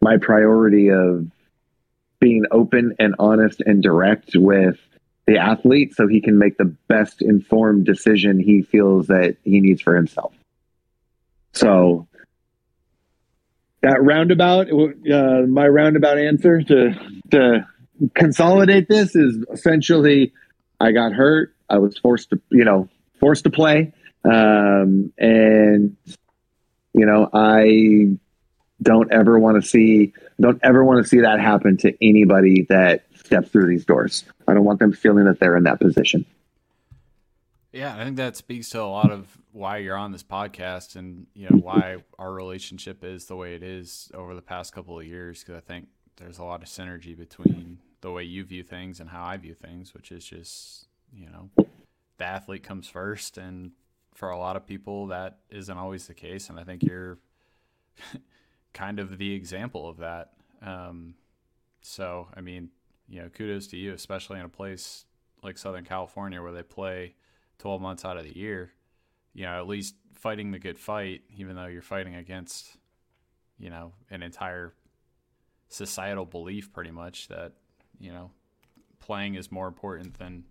[0.00, 1.30] my priority of
[2.20, 4.78] being open and honest and direct with
[5.26, 9.80] the athlete so he can make the best informed decision he feels that he needs
[9.82, 10.34] for himself.
[11.52, 12.06] So
[13.82, 16.94] that roundabout, uh, my roundabout answer to
[17.30, 17.66] to
[18.14, 20.32] consolidate this is essentially
[20.80, 21.54] I got hurt.
[21.68, 22.88] I was forced to, you know,
[23.20, 23.92] forced to play.
[24.24, 25.96] Um, and,
[26.94, 28.16] you know, I
[28.82, 33.04] don't ever want to see, don't ever want to see that happen to anybody that
[33.14, 34.24] steps through these doors.
[34.46, 36.24] I don't want them feeling that they're in that position.
[37.72, 41.26] Yeah, I think that speaks to a lot of why you're on this podcast and
[41.34, 45.04] you know why our relationship is the way it is over the past couple of
[45.04, 49.00] years because I think there's a lot of synergy between the way you view things
[49.00, 51.66] and how I view things, which is just you know
[52.18, 53.72] the athlete comes first and
[54.14, 57.18] for a lot of people that isn't always the case and i think you're
[58.72, 61.14] kind of the example of that um,
[61.80, 62.70] so i mean
[63.08, 65.04] you know kudos to you especially in a place
[65.42, 67.14] like southern california where they play
[67.58, 68.72] 12 months out of the year
[69.34, 72.76] you know at least fighting the good fight even though you're fighting against
[73.58, 74.74] you know an entire
[75.68, 77.52] societal belief pretty much that
[77.98, 78.30] you know
[79.00, 80.44] playing is more important than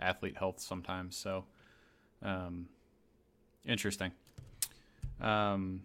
[0.00, 1.16] athlete health sometimes.
[1.16, 1.44] So,
[2.22, 2.66] um,
[3.64, 4.12] interesting.
[5.20, 5.82] Um,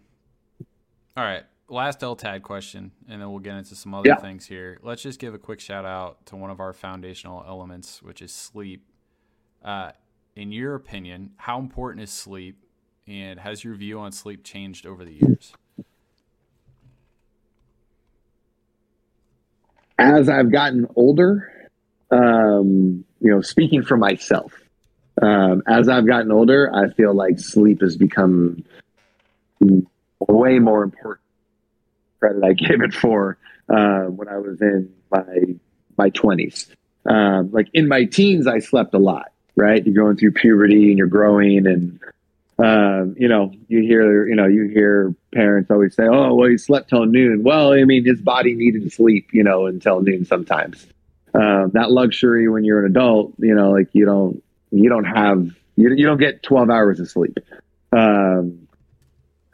[1.16, 4.16] all right, last LTAD question, and then we'll get into some other yeah.
[4.16, 4.78] things here.
[4.82, 8.32] Let's just give a quick shout out to one of our foundational elements, which is
[8.32, 8.84] sleep.
[9.64, 9.92] Uh,
[10.34, 12.56] in your opinion, how important is sleep,
[13.06, 15.52] and has your view on sleep changed over the years?
[19.98, 21.70] As I've gotten older,
[22.10, 24.52] um, you know, speaking for myself,
[25.22, 28.62] um, as I've gotten older, I feel like sleep has become
[30.28, 31.25] way more important
[32.26, 35.24] credit I gave it for uh, when I was in my
[35.96, 36.68] my twenties.
[37.06, 39.32] Um, like in my teens, I slept a lot.
[39.54, 41.98] Right, you're going through puberty and you're growing, and
[42.58, 46.58] um, you know, you hear, you know, you hear parents always say, "Oh, well, he
[46.58, 50.86] slept till noon." Well, I mean, his body needed sleep, you know, until noon sometimes
[51.36, 55.50] uh, that luxury when you're an adult, you know, like you don't you don't have
[55.76, 57.38] you, you don't get 12 hours of sleep.
[57.92, 58.66] Um,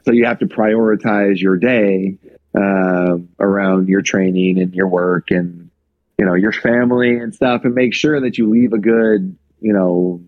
[0.05, 2.17] so you have to prioritize your day
[2.55, 5.69] uh, around your training and your work and
[6.17, 9.73] you know your family and stuff, and make sure that you leave a good you
[9.73, 10.21] know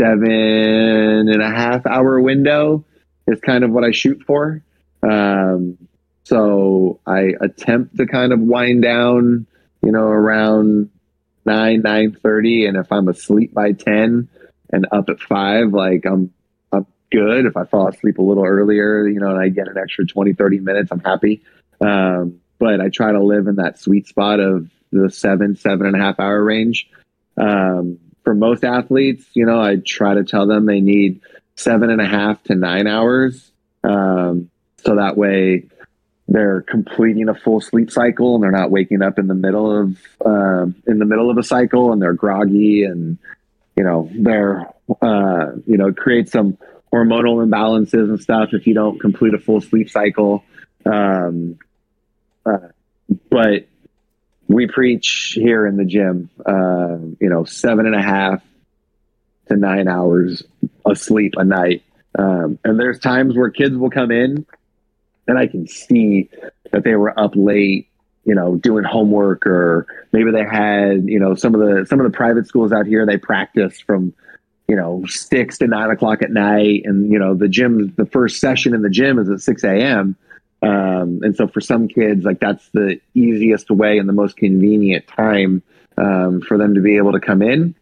[0.00, 2.84] seven and a half hour window
[3.26, 4.62] is kind of what I shoot for.
[5.02, 5.76] Um,
[6.24, 9.46] so I attempt to kind of wind down
[9.82, 10.90] you know, around
[11.44, 14.28] nine, nine thirty, and if I'm asleep by ten
[14.70, 16.32] and up at five, like I'm I'm
[17.10, 17.46] good.
[17.46, 20.34] If I fall asleep a little earlier, you know, and I get an extra 20,
[20.34, 21.42] 30 minutes, I'm happy.
[21.80, 25.96] Um, but I try to live in that sweet spot of the seven, seven and
[25.96, 26.88] a half hour range.
[27.36, 31.20] Um, for most athletes, you know, I try to tell them they need
[31.54, 33.50] seven and a half to nine hours.
[33.84, 35.66] Um, so that way
[36.28, 39.96] they're completing a full sleep cycle and they're not waking up in the middle of
[40.24, 43.18] uh, in the middle of a cycle and they're groggy and
[43.76, 44.66] you know they're
[45.00, 46.58] uh, you know create some
[46.92, 50.44] hormonal imbalances and stuff if you don't complete a full sleep cycle.
[50.86, 51.58] Um,
[52.46, 52.68] uh,
[53.30, 53.66] but
[54.46, 58.42] we preach here in the gym uh, you know seven and a half
[59.48, 60.42] to nine hours
[60.84, 61.82] of sleep a night.
[62.18, 64.46] Um, and there's times where kids will come in
[65.28, 66.30] and I can see
[66.72, 67.88] that they were up late,
[68.24, 72.10] you know, doing homework or maybe they had, you know, some of the some of
[72.10, 74.14] the private schools out here they practice from,
[74.68, 76.82] you know, six to nine o'clock at night.
[76.84, 80.16] And, you know, the gym the first session in the gym is at six AM.
[80.60, 85.06] Um, and so for some kids, like that's the easiest way and the most convenient
[85.06, 85.62] time
[85.96, 87.74] um, for them to be able to come in.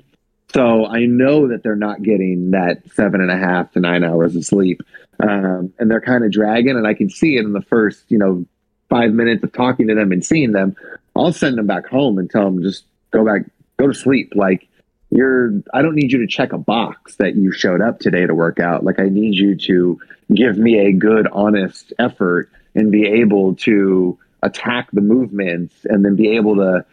[0.54, 4.36] So I know that they're not getting that seven and a half to nine hours
[4.36, 4.82] of sleep.
[5.18, 8.18] Um, and they're kind of dragging, and I can see it in the first, you
[8.18, 8.44] know,
[8.88, 10.76] five minutes of talking to them and seeing them.
[11.16, 13.42] I'll send them back home and tell them just go back,
[13.78, 14.34] go to sleep.
[14.36, 14.68] Like
[15.10, 18.34] you're, I don't need you to check a box that you showed up today to
[18.34, 18.84] work out.
[18.84, 20.00] Like I need you to
[20.34, 26.16] give me a good, honest effort and be able to attack the movements and then
[26.16, 26.84] be able to,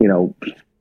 [0.00, 0.34] you know,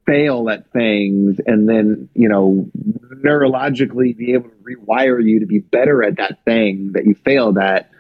[0.06, 2.70] fail at things and then, you know,
[3.16, 7.58] neurologically be able to rewire you to be better at that thing that you failed
[7.58, 7.92] at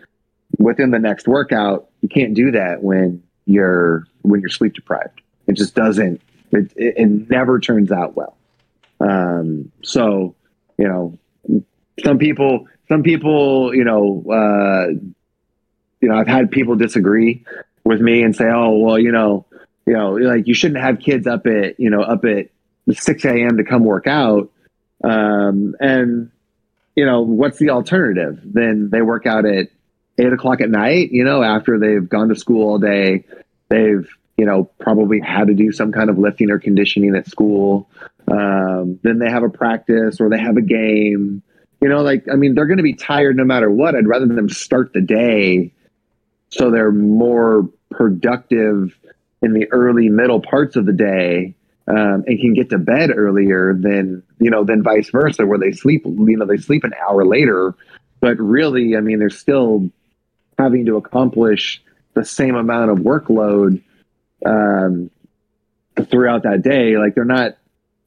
[0.57, 1.89] within the next workout.
[2.01, 5.21] You can't do that when you're when you're sleep deprived.
[5.47, 6.21] It just doesn't.
[6.51, 8.36] It, it, it never turns out well.
[8.99, 10.35] Um, so,
[10.77, 11.17] you know,
[12.03, 14.87] some people, some people, you know, uh,
[16.01, 17.43] you know, I've had people disagree
[17.83, 19.45] with me and say, "Oh, well, you know,
[19.85, 22.49] you know, like you shouldn't have kids up at, you know, up at
[22.91, 23.57] 6 a.m.
[23.57, 24.51] to come work out."
[25.03, 26.31] Um, and
[26.95, 28.41] you know, what's the alternative?
[28.43, 29.67] Then they work out at
[30.17, 31.11] eight o'clock at night.
[31.11, 33.23] You know, after they've gone to school all day,
[33.69, 37.89] they've you know probably had to do some kind of lifting or conditioning at school.
[38.29, 41.41] Um, then they have a practice or they have a game.
[41.81, 43.95] You know, like I mean, they're going to be tired no matter what.
[43.95, 45.71] I'd rather them start the day
[46.49, 48.97] so they're more productive
[49.41, 51.55] in the early middle parts of the day
[51.87, 55.71] um, and can get to bed earlier than you know than vice versa where they
[55.71, 57.73] sleep you know they sleep an hour later
[58.19, 59.89] but really i mean they're still
[60.57, 61.81] having to accomplish
[62.13, 63.81] the same amount of workload
[64.45, 65.09] um,
[66.09, 67.57] throughout that day like they're not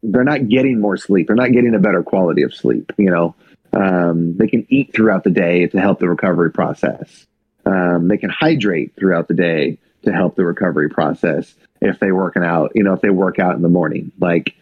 [0.02, 3.34] they're not getting more sleep they're not getting a better quality of sleep you know
[3.72, 7.26] um, they can eat throughout the day to help the recovery process
[7.66, 12.44] um, they can hydrate throughout the day to help the recovery process if they working
[12.44, 14.12] out, you know, if they work out in the morning.
[14.18, 14.54] Like,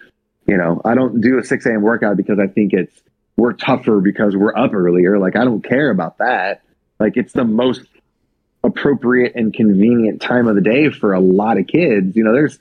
[0.46, 1.82] you know, I don't do a 6 a.m.
[1.82, 3.02] workout because I think it's
[3.36, 5.18] we're tougher because we're up earlier.
[5.18, 6.62] Like I don't care about that.
[6.98, 7.82] Like it's the most
[8.64, 12.16] appropriate and convenient time of the day for a lot of kids.
[12.16, 12.58] You know, there's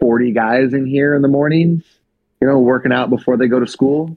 [0.00, 1.84] 40 guys in here in the mornings,
[2.40, 4.16] you know, working out before they go to school.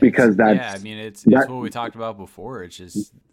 [0.00, 2.62] Because that's yeah, I mean it's, it's what we talked about before.
[2.62, 3.12] It's just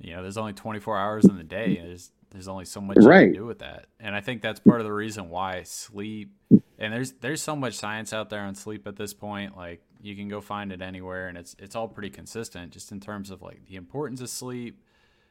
[0.00, 1.80] you know, there's only 24 hours in the day.
[1.82, 3.20] There's there's only so much right.
[3.20, 6.30] you can do with that, and I think that's part of the reason why sleep.
[6.78, 9.56] And there's there's so much science out there on sleep at this point.
[9.56, 13.00] Like you can go find it anywhere, and it's it's all pretty consistent, just in
[13.00, 14.80] terms of like the importance of sleep.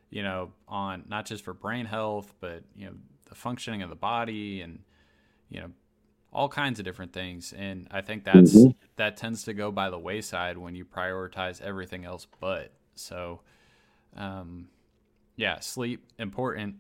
[0.10, 2.94] You know, on not just for brain health, but you know
[3.28, 4.80] the functioning of the body, and
[5.50, 5.72] you know
[6.32, 7.54] all kinds of different things.
[7.58, 8.72] And I think that's mm-hmm.
[8.98, 12.28] that tends to go by the wayside when you prioritize everything else.
[12.40, 13.42] But so,
[14.16, 14.70] um,
[15.36, 16.76] yeah, sleep important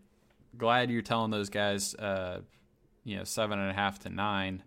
[0.58, 2.42] glad you're telling those guys, uh,
[3.04, 4.64] you know, seven and a half to nine,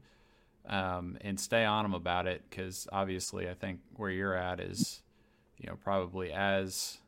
[0.66, 5.02] um, and stay on them about it because obviously I think where you're at is,
[5.58, 6.98] you know, probably as,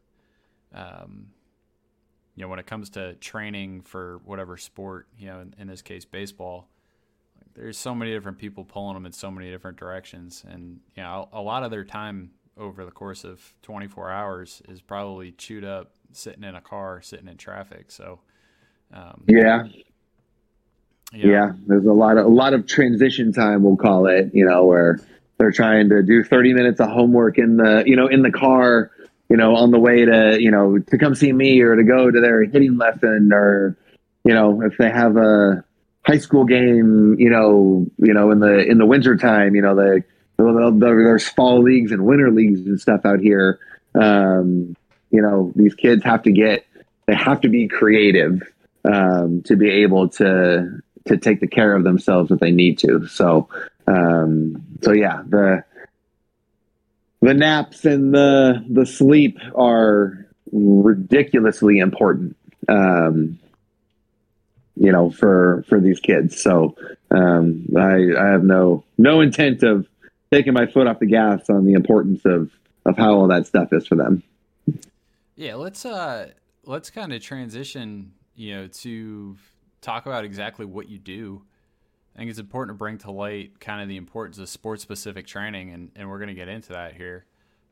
[0.74, 1.28] um,
[2.40, 5.82] you know, when it comes to training for whatever sport, you know, in, in this
[5.82, 6.70] case baseball,
[7.54, 11.28] there's so many different people pulling them in so many different directions, and you know,
[11.34, 15.92] a lot of their time over the course of 24 hours is probably chewed up
[16.12, 17.90] sitting in a car, sitting in traffic.
[17.90, 18.20] So
[18.90, 19.64] um, yeah.
[21.12, 21.26] yeah.
[21.26, 21.52] Yeah.
[21.66, 24.98] There's a lot of, a lot of transition time, we'll call it, you know, where
[25.36, 28.92] they're trying to do 30 minutes of homework in the, you know, in the car,
[29.30, 32.10] you know, on the way to, you know, to come see me or to go
[32.10, 33.76] to their hitting lesson or,
[34.24, 35.64] you know, if they have a
[36.04, 39.76] high school game, you know, you know, in the, in the winter time, you know,
[39.76, 40.04] the,
[40.36, 43.60] there's fall leagues and winter leagues and stuff out here.
[43.94, 44.76] Um,
[45.10, 46.66] you know, these kids have to get,
[47.06, 48.42] they have to be creative
[48.84, 53.06] um, to be able to to take the care of themselves if they need to.
[53.06, 53.48] So
[53.86, 55.64] um, so yeah, the
[57.20, 62.36] the naps and the the sleep are ridiculously important.
[62.68, 63.38] Um,
[64.76, 66.40] you know, for for these kids.
[66.40, 66.74] So
[67.10, 69.86] um, I, I have no no intent of
[70.32, 72.50] taking my foot off the gas on the importance of
[72.86, 74.22] of how all that stuff is for them.
[75.36, 76.30] Yeah, let's uh
[76.64, 79.36] let's kind of transition you know, to
[79.82, 81.42] talk about exactly what you do.
[82.14, 85.26] I think it's important to bring to light kind of the importance of sports specific
[85.26, 87.24] training, and, and we're going to get into that here.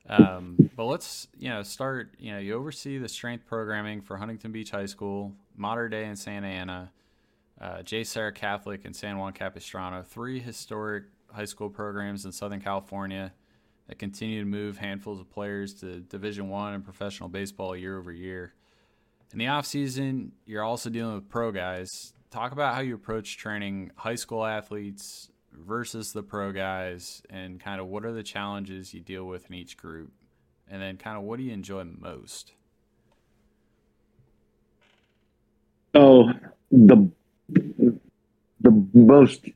[0.09, 2.15] Um, but let's you know start.
[2.19, 6.17] You know, you oversee the strength programming for Huntington Beach High School, Mater Dei in
[6.17, 6.93] Santa Ana,
[7.61, 13.33] uh, JSerra Catholic and San Juan Capistrano, three historic high school programs in Southern California
[13.89, 18.13] that continue to move handfuls of players to Division One and professional baseball year over
[18.13, 18.55] year.
[19.33, 22.15] In the off season, you're also dealing with pro guys.
[22.31, 27.81] Talk about how you approach training high school athletes versus the pro guys, and kind
[27.81, 30.13] of what are the challenges you deal with in each group,
[30.71, 32.53] and then kind of what do you enjoy most.
[35.95, 36.31] So
[36.71, 37.11] the
[37.49, 39.47] the most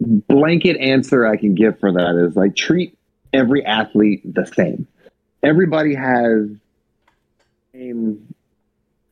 [0.00, 2.98] blanket answer I can give for that is like treat
[3.32, 4.86] every athlete the same.
[5.42, 6.48] Everybody has
[7.72, 8.34] same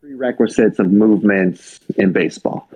[0.01, 2.69] prerequisites of movements in baseball.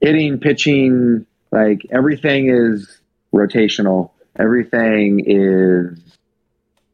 [0.00, 3.00] Hitting, pitching, like everything is
[3.34, 4.10] rotational.
[4.38, 5.98] Everything is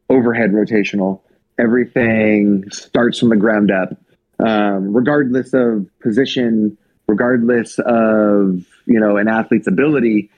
[0.09, 1.21] overhead rotational.
[1.59, 3.97] Everything starts from the ground up,
[4.39, 6.77] um, regardless of position,
[7.07, 10.31] regardless of you know an athlete's ability.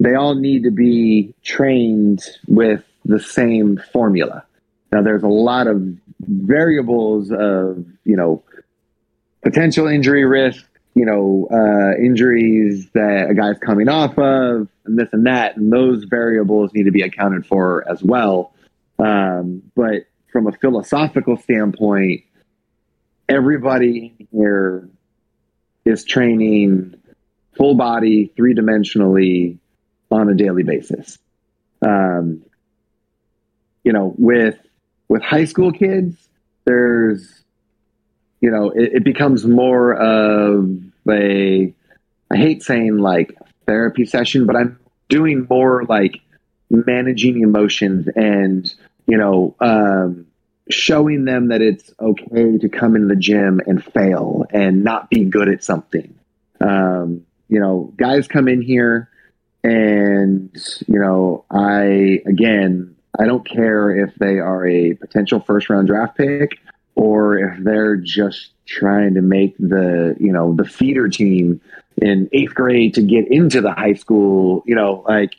[0.00, 4.44] They all need to be trained with the same formula.
[4.90, 5.82] Now, there's a lot of
[6.20, 8.42] variables of you know
[9.42, 10.64] potential injury risk,
[10.94, 15.72] you know, uh, injuries that a guy's coming off of, and this and that, and
[15.72, 18.54] those variables need to be accounted for as well.
[18.98, 22.24] Um, but from a philosophical standpoint,
[23.28, 24.88] everybody here
[25.84, 26.94] is training
[27.56, 29.58] full body, three dimensionally
[30.10, 31.18] on a daily basis.
[31.80, 32.44] Um,
[33.82, 34.56] you know, with
[35.08, 36.16] with high school kids,
[36.64, 37.41] there's
[38.42, 40.68] you know, it, it becomes more of
[41.08, 41.72] a,
[42.30, 44.78] I hate saying like therapy session, but I'm
[45.08, 46.20] doing more like
[46.68, 48.74] managing emotions and,
[49.06, 50.26] you know, um,
[50.68, 55.24] showing them that it's okay to come in the gym and fail and not be
[55.24, 56.12] good at something.
[56.60, 59.08] Um, you know, guys come in here
[59.62, 60.50] and,
[60.88, 66.16] you know, I, again, I don't care if they are a potential first round draft
[66.16, 66.58] pick
[66.94, 71.60] or if they're just trying to make the you know the feeder team
[71.96, 75.34] in eighth grade to get into the high school you know like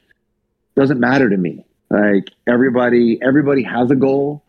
[0.76, 1.66] doesn't matter to me.
[1.90, 4.44] Like everybody everybody has a goal.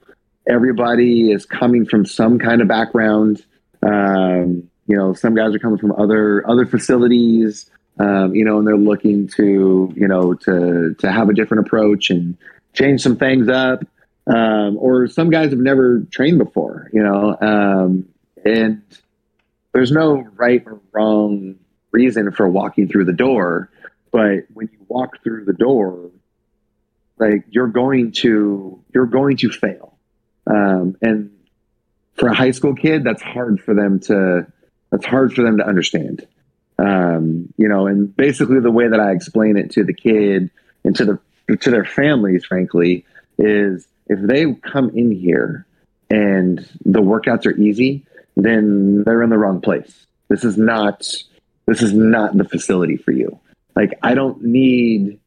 [0.48, 3.44] Everybody is coming from some kind of background.
[3.82, 8.66] Um, you know some guys are coming from other other facilities um, you know and
[8.66, 12.36] they're looking to you know to to have a different approach and
[12.72, 13.84] change some things up
[14.26, 18.08] um, or some guys have never trained before, you know, um,
[18.44, 18.82] and
[19.72, 21.56] there's no right or wrong
[21.90, 23.70] reason for walking through the door,
[24.10, 26.10] but when you walk through the door,
[27.18, 29.96] like you're going to you're going to fail,
[30.46, 31.30] um, and
[32.14, 34.46] for a high school kid, that's hard for them to
[34.90, 36.26] that's hard for them to understand.
[36.78, 40.50] Um, you know, and basically the way that I explain it to the kid
[40.84, 43.04] and to the to their families, frankly,
[43.38, 45.66] is if they come in here
[46.10, 48.04] and the workouts are easy,
[48.36, 50.06] then they're in the wrong place.
[50.28, 51.06] This is not
[51.66, 53.38] this is not the facility for you.
[53.74, 55.18] Like I don't need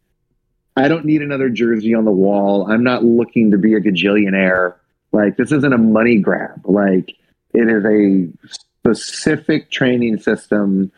[0.76, 2.70] I don't need another jersey on the wall.
[2.70, 4.76] I'm not looking to be a gajillionaire.
[5.12, 6.62] Like this isn't a money grab.
[6.66, 7.16] Like
[7.54, 10.92] it is a specific training system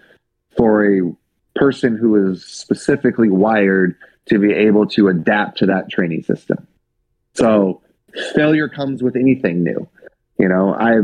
[0.57, 1.15] for a
[1.55, 6.67] person who is specifically wired to be able to adapt to that training system.
[7.40, 7.82] So
[8.36, 9.88] failure comes with anything new.
[10.38, 11.00] You know, I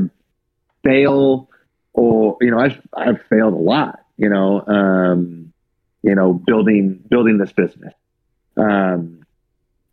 [0.84, 1.50] fail
[1.94, 5.54] or you know, I've I've failed a lot, you know, um,
[6.04, 7.94] you know, building building this business.
[8.58, 9.26] Um,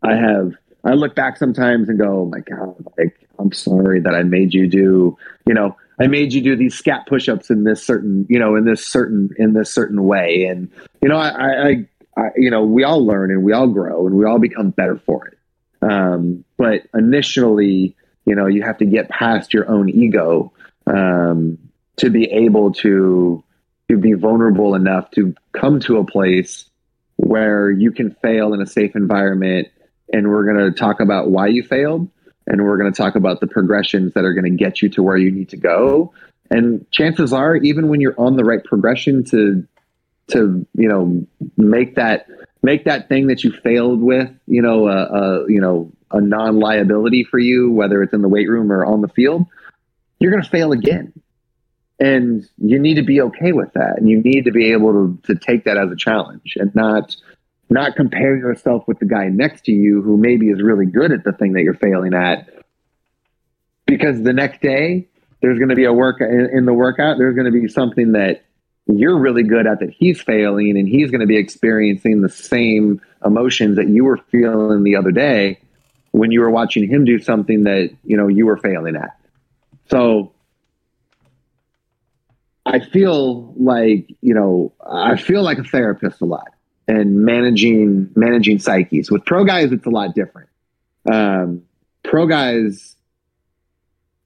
[0.01, 4.13] I have I look back sometimes and go, oh my God, like I'm sorry that
[4.13, 5.17] I made you do,
[5.47, 8.65] you know, I made you do these scap push-ups in this certain, you know, in
[8.65, 10.45] this certain in this certain way.
[10.45, 10.69] And
[11.01, 11.85] you know, I, I,
[12.17, 14.97] I you know, we all learn and we all grow and we all become better
[14.97, 15.37] for it.
[15.83, 20.53] Um, but initially, you know, you have to get past your own ego
[20.87, 21.57] um,
[21.97, 23.43] to be able to
[23.89, 26.69] to be vulnerable enough to come to a place
[27.17, 29.67] where you can fail in a safe environment.
[30.11, 32.09] And we're going to talk about why you failed,
[32.47, 35.03] and we're going to talk about the progressions that are going to get you to
[35.03, 36.13] where you need to go.
[36.49, 39.67] And chances are, even when you're on the right progression to
[40.27, 41.25] to you know
[41.57, 42.27] make that
[42.63, 46.59] make that thing that you failed with, you know, a, a you know a non
[46.59, 49.45] liability for you, whether it's in the weight room or on the field,
[50.19, 51.13] you're going to fail again,
[51.99, 55.33] and you need to be okay with that, and you need to be able to
[55.33, 57.15] to take that as a challenge and not
[57.69, 61.23] not compare yourself with the guy next to you who maybe is really good at
[61.23, 62.47] the thing that you're failing at
[63.85, 65.07] because the next day
[65.41, 67.17] there's going to be a work in, in the workout.
[67.17, 68.43] There's going to be something that
[68.87, 73.01] you're really good at that he's failing, and he's going to be experiencing the same
[73.25, 75.59] emotions that you were feeling the other day
[76.11, 79.17] when you were watching him do something that you know you were failing at.
[79.89, 80.33] So
[82.65, 86.49] I feel like you know I feel like a therapist a lot
[86.87, 89.09] and managing managing psyches.
[89.09, 90.49] With pro guys, it's a lot different.
[91.09, 91.63] Um,
[92.03, 92.92] pro guys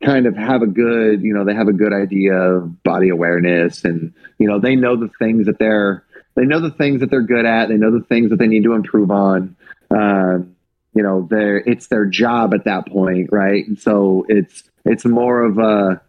[0.03, 3.83] kind of have a good you know they have a good idea of body awareness
[3.83, 6.03] and you know they know the things that they're
[6.35, 7.67] they know the things that they're good at.
[7.67, 9.55] They know the things that they need to improve on.
[9.89, 10.55] Um,
[10.93, 13.65] you know they're it's their job at that point right?
[13.67, 16.01] And so it's it's more of a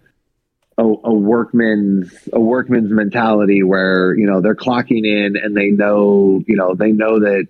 [0.77, 6.43] a, a workman's a workman's mentality where you know they're clocking in and they know
[6.47, 7.49] you know they know that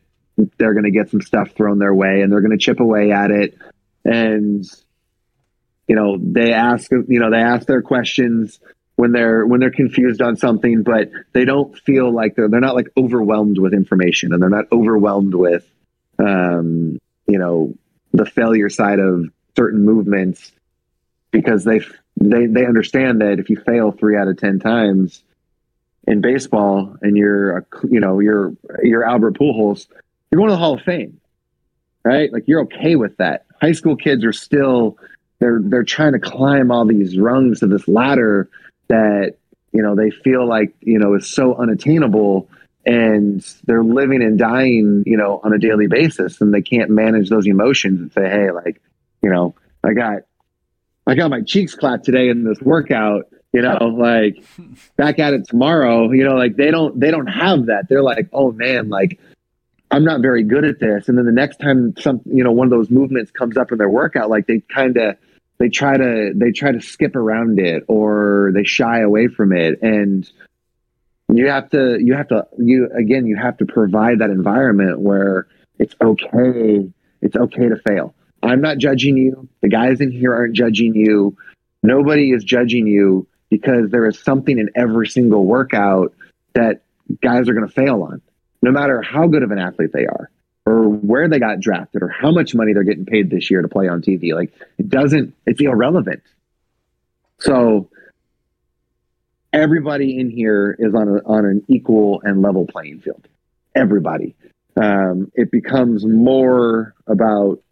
[0.59, 3.11] they're going to get some stuff thrown their way and they're going to chip away
[3.11, 3.59] at it.
[4.05, 4.65] And
[5.89, 8.61] you know they ask you know they ask their questions
[8.97, 12.75] when they're when they're confused on something but they don't feel like they're they're not
[12.75, 15.67] like overwhelmed with information and they're not overwhelmed with
[16.19, 17.75] um you know
[18.13, 19.27] the failure side of
[19.57, 20.53] certain movements
[21.31, 21.81] because they
[22.17, 25.23] they they understand that if you fail three out of ten times
[26.07, 29.87] in baseball and you're a, you know you're you're Albert Pujols,
[30.31, 31.21] you're going to the Hall of Fame,
[32.05, 32.33] right?
[32.33, 33.47] Like you're okay with that.
[33.61, 34.99] High school kids are still
[35.39, 38.49] they're they're trying to climb all these rungs of this ladder
[38.89, 39.35] that
[39.73, 42.49] you know they feel like you know is so unattainable
[42.87, 47.29] and they're living and dying you know on a daily basis and they can't manage
[47.29, 48.81] those emotions and say hey like
[49.23, 50.23] you know i got
[51.09, 54.45] I got my cheeks clapped today in this workout, you know, like
[54.97, 57.89] back at it tomorrow, you know, like they don't they don't have that.
[57.89, 59.19] They're like, "Oh man, like
[59.91, 62.67] I'm not very good at this." And then the next time some, you know, one
[62.67, 65.17] of those movements comes up in their workout, like they kind of
[65.59, 69.83] they try to they try to skip around it or they shy away from it
[69.83, 70.31] and
[71.33, 75.47] you have to you have to you again you have to provide that environment where
[75.79, 76.89] it's okay
[77.21, 79.49] it's okay to fail I'm not judging you.
[79.61, 81.37] The guys in here aren't judging you.
[81.83, 86.15] Nobody is judging you because there is something in every single workout
[86.55, 86.83] that
[87.23, 88.21] guys are going to fail on,
[88.63, 90.31] no matter how good of an athlete they are,
[90.69, 93.69] or where they got drafted, or how much money they're getting paid this year to
[93.69, 94.35] play on TV.
[94.35, 96.23] Like it doesn't, it's irrelevant.
[97.41, 97.89] So
[99.51, 103.27] everybody in here is on a, on an equal and level playing field.
[103.75, 104.37] Everybody.
[104.77, 107.63] Um, it becomes more about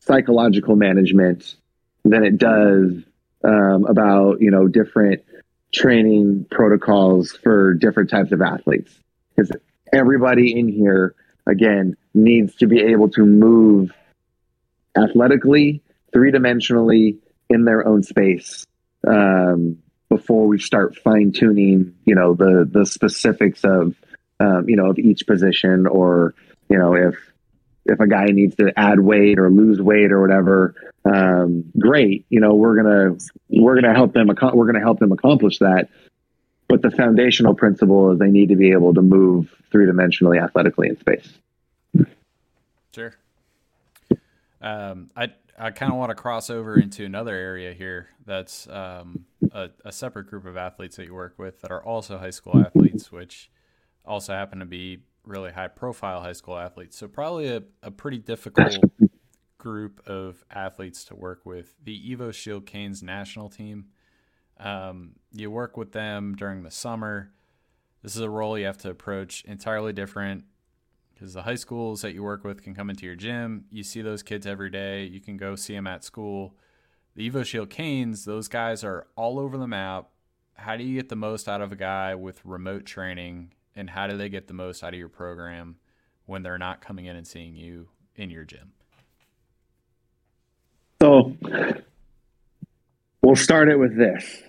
[0.00, 1.54] psychological management
[2.04, 2.90] than it does
[3.44, 5.22] um, about you know different
[5.72, 8.92] training protocols for different types of athletes
[9.34, 9.52] because
[9.92, 11.14] everybody in here
[11.46, 13.92] again needs to be able to move
[14.96, 15.82] athletically
[16.12, 17.16] three-dimensionally
[17.48, 18.66] in their own space
[19.08, 19.78] um,
[20.08, 23.94] before we start fine-tuning you know the the specifics of
[24.40, 26.34] um, you know of each position or
[26.68, 27.16] you know if
[27.84, 30.74] if a guy needs to add weight or lose weight or whatever,
[31.04, 32.26] um, great.
[32.28, 33.16] You know, we're gonna
[33.48, 34.28] we're gonna help them.
[34.28, 35.88] We're gonna help them accomplish that.
[36.72, 40.88] But the foundational principle is they need to be able to move three dimensionally, athletically
[40.88, 41.28] in space.
[42.94, 43.12] Sure.
[44.62, 48.08] Um, I I kind of want to cross over into another area here.
[48.24, 52.16] That's um, a, a separate group of athletes that you work with that are also
[52.16, 53.50] high school athletes, which
[54.06, 56.96] also happen to be really high profile high school athletes.
[56.96, 58.78] So probably a, a pretty difficult
[59.58, 61.74] group of athletes to work with.
[61.84, 63.88] The Evoshield Canes national team.
[64.58, 67.32] Um, you work with them during the summer.
[68.02, 70.44] This is a role you have to approach entirely different
[71.14, 73.64] because the high schools that you work with can come into your gym.
[73.70, 75.04] You see those kids every day.
[75.04, 76.56] You can go see them at school.
[77.14, 80.08] The Evoshield Canes, those guys are all over the map.
[80.54, 84.06] How do you get the most out of a guy with remote training and how
[84.06, 85.76] do they get the most out of your program
[86.26, 88.72] when they're not coming in and seeing you in your gym?
[91.00, 91.36] So
[93.32, 94.42] we'll start it with this.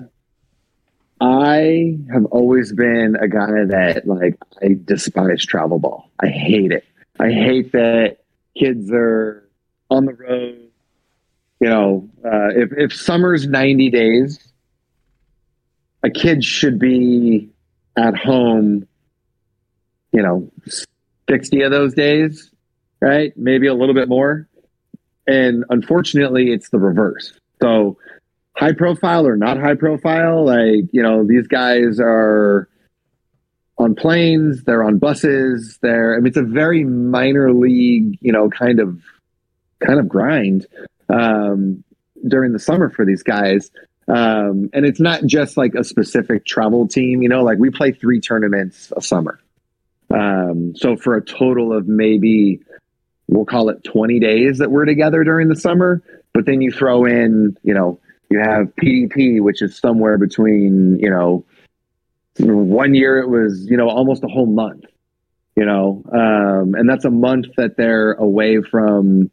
[1.21, 6.11] I have always been a guy that like I despise travel ball.
[6.19, 6.83] I hate it.
[7.17, 8.17] I hate that
[8.59, 9.47] kids are
[9.89, 10.67] on the road.
[11.61, 14.51] You know, uh, if if summer's ninety days,
[16.03, 17.51] a kid should be
[17.95, 18.85] at home
[20.11, 20.51] you know,
[21.29, 22.51] 60 of those days,
[22.99, 23.35] right?
[23.37, 24.47] Maybe a little bit more.
[25.25, 27.33] And unfortunately, it's the reverse.
[27.61, 27.97] So,
[28.63, 32.69] high profile or not high profile, like, you know, these guys are
[33.77, 38.49] on planes, they're on buses, they're, I mean, it's a very minor league, you know,
[38.49, 39.01] kind of,
[39.79, 40.65] kind of grind.
[41.09, 41.83] Um,
[42.27, 43.71] during the summer for these guys.
[44.07, 47.91] Um, and it's not just like a specific travel team, you know, like we play
[47.91, 49.39] three tournaments a summer.
[50.09, 52.59] Um, so for a total of maybe
[53.27, 56.01] we'll call it 20 days that we're together during the summer,
[56.33, 57.99] but then you throw in, you know,
[58.33, 61.45] you have PDP, which is somewhere between, you know,
[62.39, 64.85] one year it was, you know, almost a whole month,
[65.55, 69.29] you know, um, and that's a month that they're away from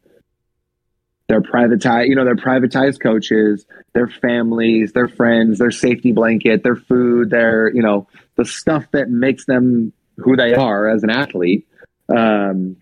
[1.27, 6.75] their privatized, you know, their privatized coaches, their families, their friends, their safety blanket, their
[6.75, 11.67] food, their, you know, the stuff that makes them who they are as an athlete.
[12.07, 12.77] Um,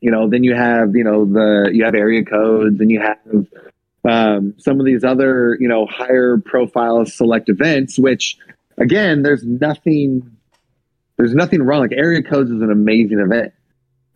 [0.00, 3.46] you know, then you have, you know, the, you have area codes and you have,
[4.06, 8.38] um, some of these other, you know, higher profile select events, which
[8.78, 10.36] again, there's nothing,
[11.16, 11.80] there's nothing wrong.
[11.80, 13.52] Like area codes is an amazing event.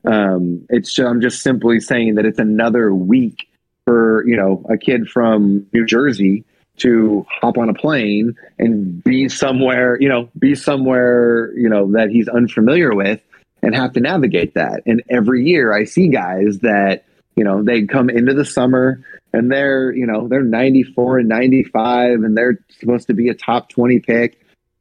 [0.04, 3.48] Um, it's I'm just simply saying that it's another week
[3.84, 6.44] for, you know, a kid from New Jersey
[6.78, 12.10] to hop on a plane and be somewhere, you know, be somewhere, you know, that
[12.10, 13.20] he's unfamiliar with
[13.62, 14.82] and have to navigate that.
[14.86, 17.04] And every year I see guys that,
[17.40, 22.22] you know, they come into the summer and they're, you know, they're 94 and 95
[22.22, 24.38] and they're supposed to be a top 20 pick.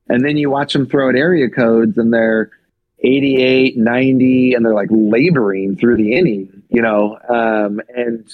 [0.10, 2.52] And then you watch them throw out area codes and they're
[3.00, 8.30] 88, 90, and they're like laboring through the inning, you know, um, and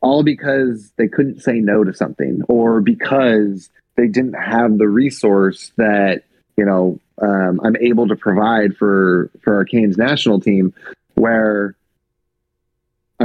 [0.00, 5.72] all because they couldn't say no to something or because they didn't have the resource
[5.76, 6.22] that,
[6.56, 10.72] you know, um, I'm able to provide for, for our Canes national team
[11.14, 11.74] where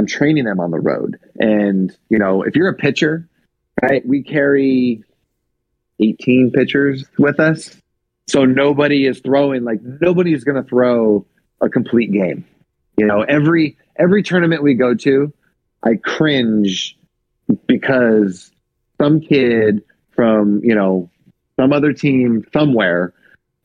[0.00, 1.20] I'm training them on the road.
[1.38, 3.28] And, you know, if you're a pitcher,
[3.82, 5.04] right, we carry
[5.98, 7.76] 18 pitchers with us.
[8.26, 11.26] So nobody is throwing like nobody's going to throw
[11.60, 12.46] a complete game.
[12.96, 15.34] You know, every every tournament we go to,
[15.82, 16.96] I cringe
[17.66, 18.50] because
[18.96, 19.82] some kid
[20.12, 21.10] from, you know,
[21.56, 23.12] some other team somewhere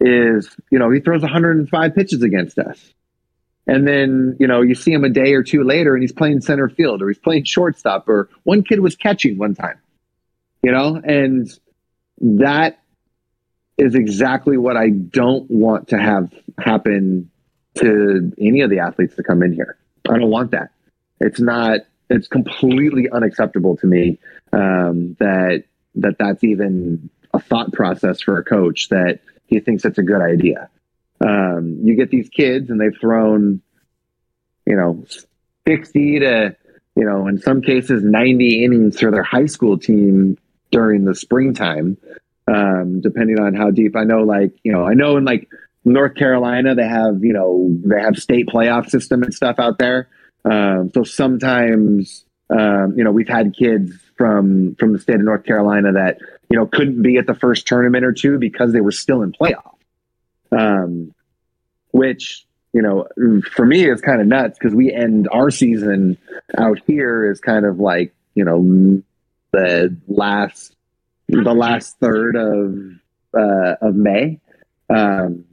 [0.01, 2.93] is, you know, he throws 105 pitches against us.
[3.67, 6.41] And then, you know, you see him a day or two later and he's playing
[6.41, 9.79] center field or he's playing shortstop or one kid was catching one time,
[10.63, 11.49] you know, and
[12.19, 12.79] that
[13.77, 17.29] is exactly what I don't want to have happen
[17.75, 19.77] to any of the athletes that come in here.
[20.09, 20.69] I don't want that.
[21.19, 24.19] It's not, it's completely unacceptable to me
[24.53, 25.63] um, that
[25.95, 30.21] that that's even a thought process for a coach that he thinks it's a good
[30.21, 30.69] idea.
[31.21, 33.61] Um, you get these kids and they've thrown,
[34.65, 35.05] you know,
[35.67, 36.55] 60 to,
[36.95, 40.37] you know, in some cases 90 innings for their high school team
[40.71, 41.97] during the springtime,
[42.47, 43.95] um, depending on how deep.
[43.95, 45.49] I know, like, you know, I know in like
[45.85, 50.09] North Carolina, they have, you know, they have state playoff system and stuff out there.
[50.43, 55.43] Um, so sometimes, um, you know, we've had kids from from the state of North
[55.43, 58.91] Carolina that you know couldn't be at the first tournament or two because they were
[58.91, 59.74] still in playoff.
[60.51, 61.13] Um,
[61.91, 63.07] which you know,
[63.53, 66.17] for me is kind of nuts because we end our season
[66.57, 69.01] out here is kind of like you know
[69.53, 70.75] the last
[71.29, 72.75] the last third of
[73.33, 74.41] uh, of May.
[74.89, 75.45] Um,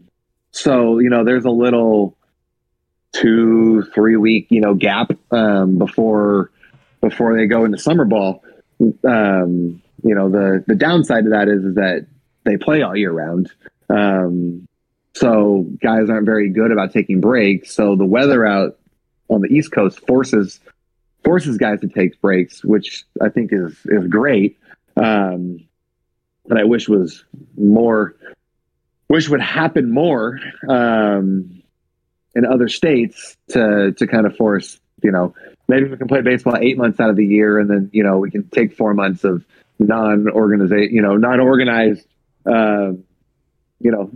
[0.51, 2.17] so you know, there's a little
[3.13, 6.51] two three week you know gap um, before
[7.01, 8.43] before they go into summer ball.
[8.81, 12.07] Um, you know the the downside of that is, is that
[12.45, 13.53] they play all year round.
[13.89, 14.67] Um,
[15.15, 17.75] so guys aren't very good about taking breaks.
[17.75, 18.79] So the weather out
[19.29, 20.61] on the East Coast forces
[21.25, 24.59] forces guys to take breaks, which I think is is great.
[24.97, 25.65] Um,
[26.47, 27.25] but I wish was
[27.57, 28.15] more
[29.09, 30.39] wish would happen more.
[30.69, 31.63] Um,
[32.35, 35.35] in other states to to kind of force you know
[35.69, 38.19] maybe we can play baseball eight months out of the year and then you know
[38.19, 39.45] we can take four months of
[39.79, 42.07] non-organized you know non-organized
[42.47, 42.93] uh,
[43.81, 44.11] you know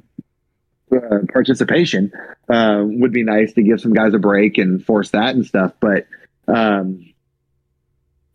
[0.93, 2.13] uh, participation
[2.49, 5.73] uh, would be nice to give some guys a break and force that and stuff
[5.81, 6.07] but
[6.49, 7.05] um,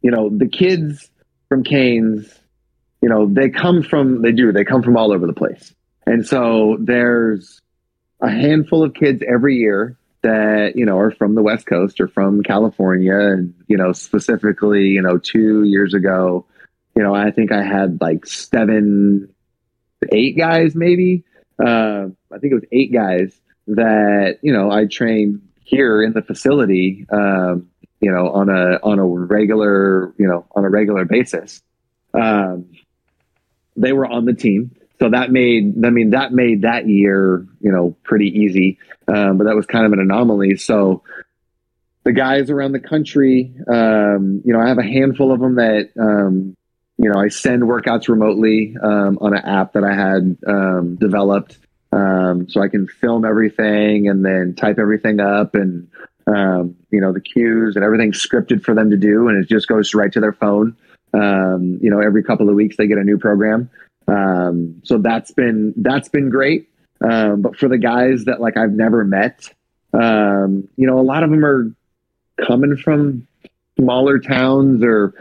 [0.02, 1.10] you know the kids
[1.48, 2.42] from canes
[3.02, 5.74] you know they come from they do they come from all over the place.
[6.06, 7.62] And so there's
[8.22, 12.08] a handful of kids every year that you know are from the west coast or
[12.08, 13.18] from california.
[13.18, 16.46] And you know specifically you know two years ago
[16.96, 19.34] you know i think i had like seven
[20.12, 21.24] eight guys maybe.
[21.64, 23.34] Uh, i think it was eight guys
[23.68, 27.70] that you know i trained here in the facility um,
[28.00, 31.62] you know on a on a regular you know on a regular basis
[32.14, 32.66] um,
[33.78, 34.72] they were on the team
[35.02, 38.78] so that made, I mean, that made that year, you know, pretty easy.
[39.08, 40.58] Um, but that was kind of an anomaly.
[40.58, 41.02] So,
[42.04, 45.90] the guys around the country, um, you know, I have a handful of them that,
[46.00, 46.56] um,
[46.98, 51.58] you know, I send workouts remotely um, on an app that I had um, developed.
[51.92, 55.90] Um, so I can film everything and then type everything up and,
[56.28, 59.28] um, you know, the cues and everything scripted for them to do.
[59.28, 60.76] And it just goes right to their phone.
[61.14, 63.70] you know, every couple of weeks they get a new program.
[64.84, 66.70] so that's been, that's been great.
[67.00, 69.50] but for the guys that like I've never met,
[69.94, 71.74] you know, a lot of them are
[72.46, 73.28] coming from
[73.80, 75.14] smaller towns or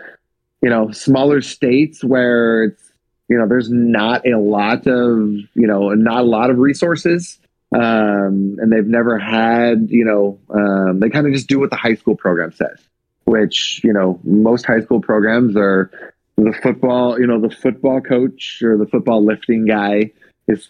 [0.63, 2.90] you know smaller states where it's
[3.31, 5.19] you know there's not a lot of
[5.55, 7.39] you know not a lot of resources
[7.73, 11.77] um, and they've never had you know um, they kind of just do what the
[11.77, 12.79] high school program says
[13.25, 15.91] which you know most high school programs are
[16.37, 20.11] the football you know the football coach or the football lifting guy
[20.49, 20.69] is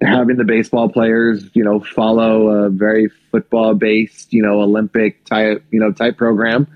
[0.00, 5.64] having the baseball players, you know, follow a very football based, you know, Olympic type,
[5.70, 6.68] you know, type program.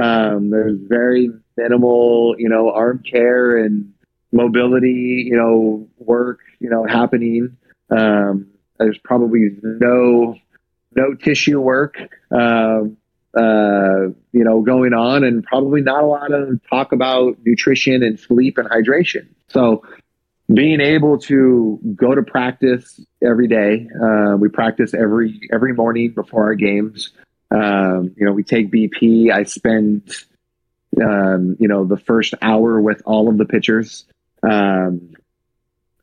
[0.00, 3.92] Um, there's very minimal, you know, arm care and
[4.36, 7.56] mobility, you know, work, you know, happening.
[7.90, 10.36] Um, there's probably no,
[10.94, 11.96] no tissue work,
[12.30, 12.96] um,
[13.36, 18.18] uh, you know, going on and probably not a lot of talk about nutrition and
[18.20, 19.26] sleep and hydration.
[19.48, 19.82] So,
[20.52, 23.88] being able to go to practice every day.
[24.00, 27.10] Uh, we practice every every morning before our games.
[27.50, 29.32] Um, you know, we take BP.
[29.32, 30.14] I spend
[31.02, 34.04] um, you know the first hour with all of the pitchers.
[34.48, 35.14] Um,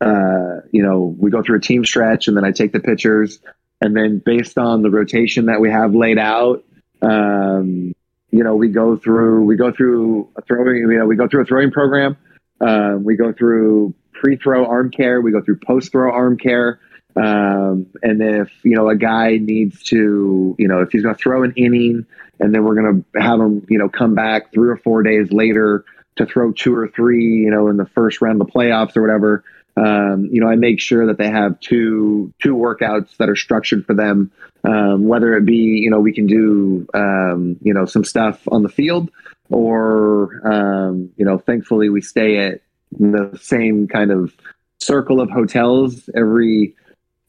[0.02, 3.40] uh, you know, we go through a team stretch, and then I take the pitchers,
[3.80, 6.64] and then based on the rotation that we have laid out.
[7.02, 7.94] Um,
[8.32, 10.78] you know, we go through we go through a throwing.
[10.78, 12.18] You know, we go through a throwing program.
[12.60, 15.22] Uh, we go through pre-throw arm care.
[15.22, 16.80] We go through post-throw arm care.
[17.16, 21.22] Um, and if you know a guy needs to, you know, if he's going to
[21.22, 22.06] throw an inning,
[22.40, 25.32] and then we're going to have him, you know, come back three or four days
[25.32, 25.86] later
[26.16, 29.02] to throw two or three, you know, in the first round of the playoffs or
[29.02, 29.44] whatever.
[29.76, 33.86] Um, you know, I make sure that they have two two workouts that are structured
[33.86, 34.32] for them.
[34.64, 38.64] Um, whether it be, you know, we can do, um, you know, some stuff on
[38.64, 39.10] the field,
[39.50, 42.62] or um, you know, thankfully we stay at
[42.92, 44.34] the same kind of
[44.80, 46.76] circle of hotels every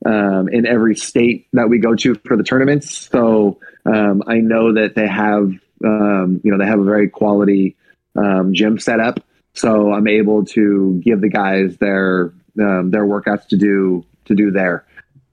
[0.04, 3.08] um, in every state that we go to for the tournaments.
[3.08, 7.76] So um, I know that they have um, you know they have a very quality
[8.16, 9.20] um, gym setup.
[9.54, 14.50] So I'm able to give the guys their um, their workouts to do to do
[14.50, 14.84] there.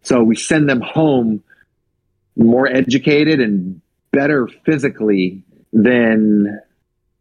[0.03, 1.43] So we send them home
[2.35, 6.59] more educated and better physically than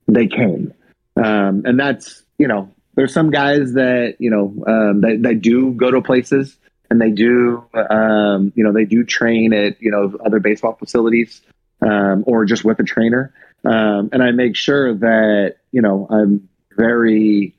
[0.08, 0.74] they came,
[1.16, 5.72] um, and that's you know there's some guys that you know um, that, that do
[5.72, 6.56] go to places
[6.90, 11.40] and they do um, you know they do train at you know other baseball facilities
[11.80, 13.32] um, or just with a trainer
[13.64, 17.54] um, and i make sure that you know i'm very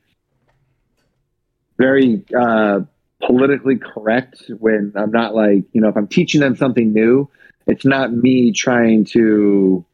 [1.78, 2.80] very uh,
[3.24, 7.28] politically correct when i'm not like you know if i'm teaching them something new
[7.66, 9.84] it's not me trying to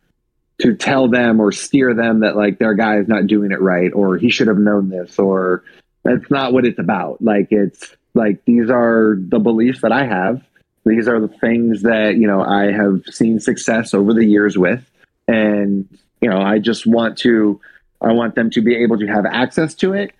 [0.60, 3.92] to tell them or steer them that like their guy is not doing it right
[3.92, 5.62] or he should have known this or
[6.04, 7.22] that's not what it's about.
[7.22, 10.42] Like it's like these are the beliefs that I have.
[10.84, 14.88] These are the things that, you know, I have seen success over the years with.
[15.28, 15.88] And,
[16.20, 17.60] you know, I just want to
[18.00, 20.12] I want them to be able to have access to it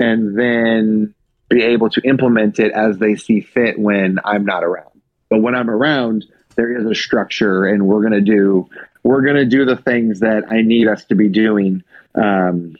[0.00, 1.14] and then
[1.48, 5.00] be able to implement it as they see fit when I'm not around.
[5.30, 8.68] But when I'm around, there is a structure and we're going to do
[9.02, 11.82] we're going to do the things that I need us to be doing.
[12.14, 12.76] Um,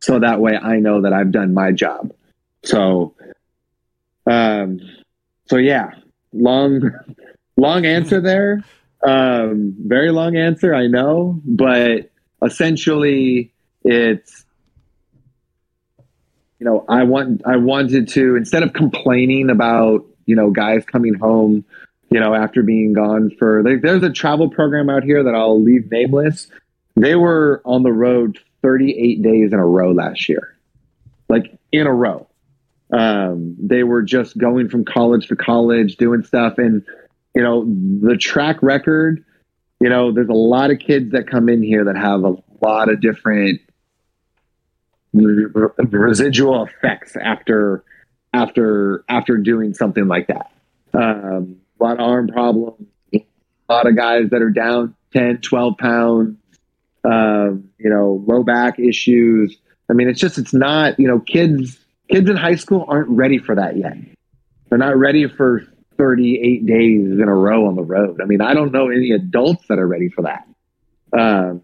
[0.00, 2.12] so that way I know that I've done my job.
[2.64, 3.14] So,
[4.26, 4.80] um,
[5.48, 5.90] so yeah,
[6.32, 6.90] long,
[7.56, 8.64] long answer there.
[9.04, 12.10] Um, very long answer, I know, but
[12.42, 13.52] essentially
[13.84, 14.44] it's,
[16.58, 21.14] you know, I want, I wanted to, instead of complaining about, you know, guys coming
[21.14, 21.64] home
[22.14, 25.60] you know, after being gone for like, there's a travel program out here that I'll
[25.60, 26.48] leave nameless.
[26.94, 30.56] They were on the road 38 days in a row last year,
[31.28, 32.28] like in a row.
[32.92, 36.84] Um, they were just going from college to college, doing stuff, and
[37.34, 39.24] you know, the track record.
[39.80, 42.88] You know, there's a lot of kids that come in here that have a lot
[42.88, 43.60] of different
[45.12, 47.84] residual effects after
[48.32, 50.50] after after doing something like that.
[50.92, 53.24] Um, a lot of arm problems, a
[53.68, 56.36] lot of guys that are down 10, 12 pounds,
[57.04, 59.56] um, you know, low back issues.
[59.88, 61.78] I mean, it's just, it's not, you know, kids,
[62.10, 63.96] kids in high school aren't ready for that yet.
[64.68, 65.64] They're not ready for,
[65.96, 68.20] 38 days in a row on the road.
[68.20, 70.46] I mean, I don't know any adults that are ready for that.
[71.16, 71.62] Um,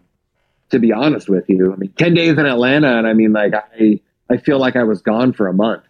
[0.69, 3.53] to be honest with you, I mean, 10 days in Atlanta, and I mean, like,
[3.53, 5.83] I, I feel like I was gone for a month.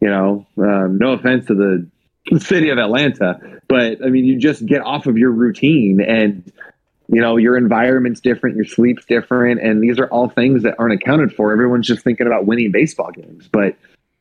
[0.00, 4.64] You know, um, no offense to the city of Atlanta, but I mean, you just
[4.66, 6.52] get off of your routine and,
[7.08, 10.92] you know, your environment's different, your sleep's different, and these are all things that aren't
[10.92, 11.52] accounted for.
[11.52, 13.76] Everyone's just thinking about winning baseball games, but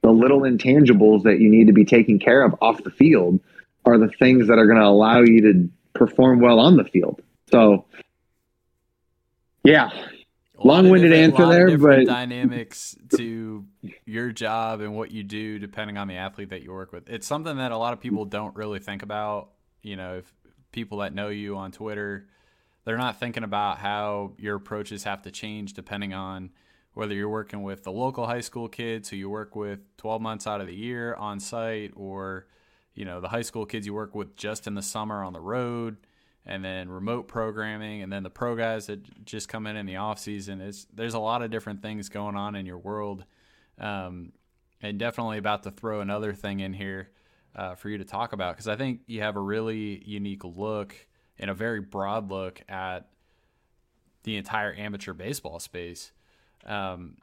[0.05, 3.39] the little intangibles that you need to be taking care of off the field
[3.85, 7.23] are the things that are going to allow you to perform well on the field.
[7.49, 7.85] So,
[9.63, 9.89] yeah,
[10.63, 13.65] long-winded answer there, but dynamics to
[14.05, 17.09] your job and what you do depending on the athlete that you work with.
[17.09, 19.49] It's something that a lot of people don't really think about.
[19.81, 20.31] You know, if
[20.71, 22.27] people that know you on Twitter,
[22.83, 26.51] they're not thinking about how your approaches have to change depending on
[26.95, 30.47] whether you're working with the local high school kids who you work with 12 months
[30.47, 32.47] out of the year on site or
[32.95, 35.39] you know the high school kids you work with just in the summer on the
[35.39, 35.97] road
[36.45, 39.95] and then remote programming and then the pro guys that just come in in the
[39.95, 43.25] off season is there's a lot of different things going on in your world.
[43.79, 44.31] Um,
[44.81, 47.09] and definitely about to throw another thing in here
[47.55, 50.95] uh, for you to talk about because i think you have a really unique look
[51.39, 53.07] and a very broad look at
[54.23, 56.11] the entire amateur baseball space
[56.65, 57.17] um,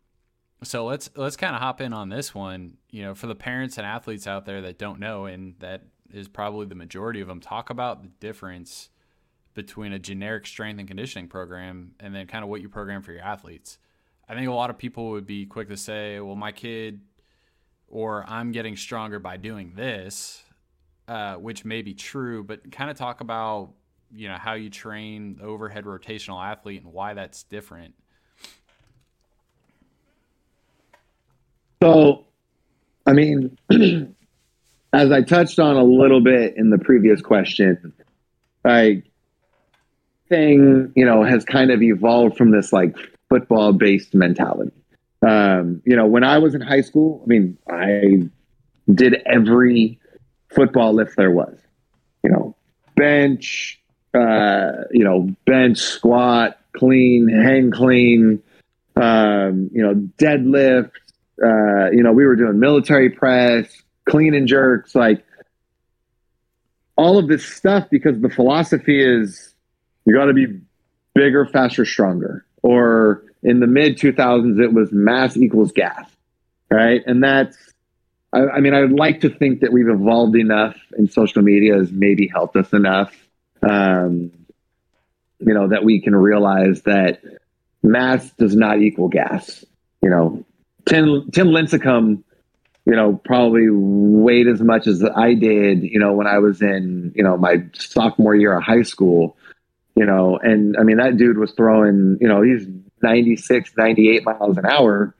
[0.64, 2.76] so let's let's kind of hop in on this one.
[2.90, 5.82] You know, for the parents and athletes out there that don't know, and that
[6.12, 8.90] is probably the majority of them, talk about the difference
[9.54, 13.12] between a generic strength and conditioning program and then kind of what you program for
[13.12, 13.78] your athletes.
[14.28, 17.00] I think a lot of people would be quick to say, "Well, my kid,"
[17.88, 20.42] or "I'm getting stronger by doing this,"
[21.08, 23.72] uh, which may be true, but kind of talk about
[24.14, 27.94] you know how you train the overhead rotational athlete and why that's different
[31.82, 32.26] So,
[33.06, 33.58] I mean,
[34.92, 37.92] as I touched on a little bit in the previous question,
[38.64, 39.02] like
[40.28, 42.96] thing, you know, has kind of evolved from this like
[43.28, 44.70] football based mentality.
[45.26, 48.28] Um, you know, when I was in high school, I mean, I
[48.94, 49.98] did every
[50.54, 51.58] football lift there was.
[52.22, 52.56] You know,
[52.94, 53.82] bench,
[54.14, 58.40] uh, you know, bench, squat, clean, hang clean,
[58.94, 60.92] um, you know, deadlift,
[61.42, 63.66] uh, you know, we were doing military press,
[64.08, 65.24] clean and jerks, like
[66.96, 69.54] all of this stuff because the philosophy is
[70.04, 70.60] you got to be
[71.14, 72.44] bigger, faster, stronger.
[72.62, 76.08] Or in the mid 2000s, it was mass equals gas,
[76.70, 77.02] right?
[77.06, 77.56] And that's,
[78.32, 81.74] I, I mean, I would like to think that we've evolved enough and social media
[81.74, 83.12] has maybe helped us enough,
[83.62, 84.30] um,
[85.40, 87.20] you know, that we can realize that
[87.82, 89.64] mass does not equal gas.
[90.02, 90.44] You know,
[90.86, 92.22] Tim Tim Lincecum,
[92.84, 97.12] you know, probably weighed as much as I did, you know, when I was in,
[97.14, 99.36] you know, my sophomore year of high school,
[99.94, 102.66] you know, and I mean that dude was throwing, you know, he's
[103.02, 105.14] 96, 98 miles an hour,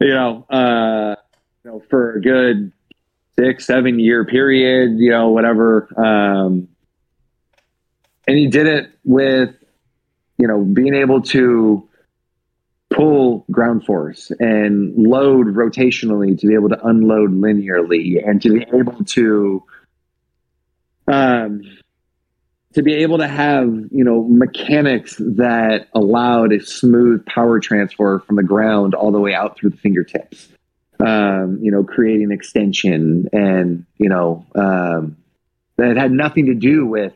[0.00, 1.16] you know, uh,
[1.64, 2.72] you know, for a good
[3.38, 5.88] six, seven year period, you know, whatever.
[5.96, 6.68] Um,
[8.26, 9.54] and he did it with,
[10.38, 11.88] you know, being able to
[12.94, 18.66] pull ground force and load rotationally to be able to unload linearly and to be
[18.72, 19.62] able to
[21.08, 21.62] um,
[22.74, 28.36] to be able to have you know mechanics that allowed a smooth power transfer from
[28.36, 30.48] the ground all the way out through the fingertips.
[31.00, 35.16] Um, you know creating extension and you know um,
[35.76, 37.12] that had nothing to do with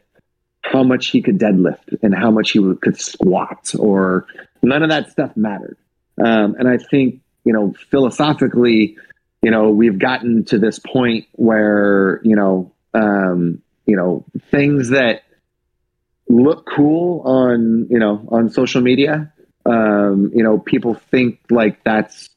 [0.73, 4.27] how much he could deadlift and how much he could squat or
[4.63, 5.77] none of that stuff mattered.
[6.23, 8.97] Um, and I think, you know, philosophically,
[9.43, 15.23] you know, we've gotten to this point where, you know, um, you know, things that
[16.29, 19.33] look cool on, you know, on social media,
[19.65, 22.29] um, you know, people think like that's,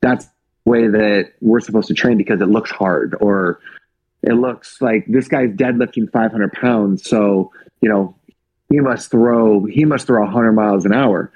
[0.00, 3.60] that's the way that we're supposed to train because it looks hard or
[4.22, 7.08] it looks like this guy's deadlifting 500 pounds.
[7.08, 8.14] So, you know,
[8.68, 11.32] he must throw, he must throw 100 miles an hour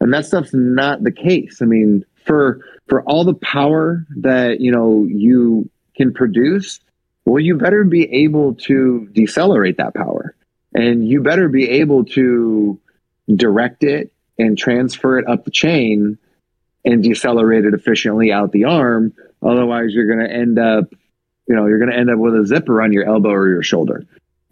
[0.00, 1.60] and that stuff's not the case.
[1.62, 6.80] I mean, for for all the power that you know you can produce,
[7.24, 10.34] well, you better be able to decelerate that power,
[10.74, 12.78] and you better be able to
[13.34, 16.18] direct it and transfer it up the chain
[16.84, 19.12] and decelerate it efficiently out the arm.
[19.42, 20.84] Otherwise, you're going to end up,
[21.48, 23.62] you know, you're going to end up with a zipper on your elbow or your
[23.62, 24.04] shoulder.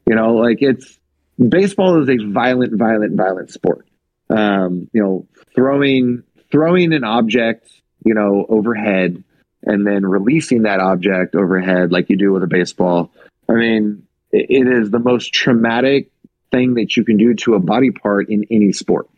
[0.06, 0.98] You know, like it's
[1.38, 3.86] baseball is a violent, violent, violent sport
[4.30, 7.68] um, you know, throwing throwing an object,
[8.04, 9.22] you know, overhead
[9.62, 13.10] and then releasing that object overhead like you do with a baseball
[13.48, 16.10] I mean, it, it is the most traumatic
[16.50, 19.08] thing that you can do to a body part in any sport.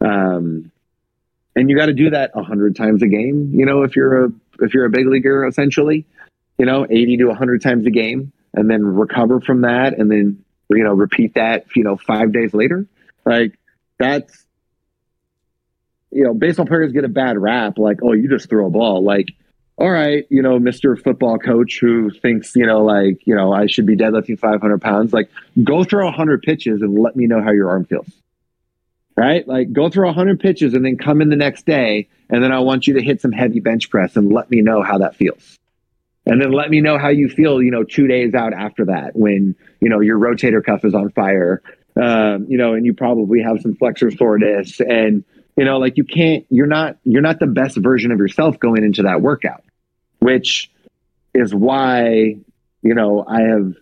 [0.00, 0.70] Um,
[1.54, 3.52] and you got to do that a hundred times a game.
[3.54, 4.28] You know, if you're a
[4.60, 6.06] if you're a big leaguer, essentially,
[6.58, 10.44] you know, eighty to hundred times a game, and then recover from that, and then
[10.76, 12.86] you know repeat that, you know, five days later.
[13.24, 13.58] Like
[13.98, 14.42] that's
[16.12, 17.78] you know, baseball players get a bad rap.
[17.78, 19.02] Like, oh, you just throw a ball.
[19.02, 19.28] Like,
[19.78, 21.02] all right, you know, Mr.
[21.02, 25.12] Football Coach who thinks, you know, like, you know, I should be deadlifting 500 pounds.
[25.12, 25.30] Like,
[25.64, 28.08] go throw 100 pitches and let me know how your arm feels.
[29.16, 29.46] Right?
[29.48, 32.08] Like, go throw 100 pitches and then come in the next day.
[32.28, 34.82] And then I want you to hit some heavy bench press and let me know
[34.82, 35.58] how that feels.
[36.24, 39.16] And then let me know how you feel, you know, two days out after that
[39.16, 41.62] when, you know, your rotator cuff is on fire,
[42.00, 45.24] um, you know, and you probably have some flexor soreness and,
[45.56, 48.84] you know, like you can't, you're not, you're not the best version of yourself going
[48.84, 49.64] into that workout,
[50.20, 50.70] which
[51.34, 52.36] is why,
[52.82, 53.74] you know, I have,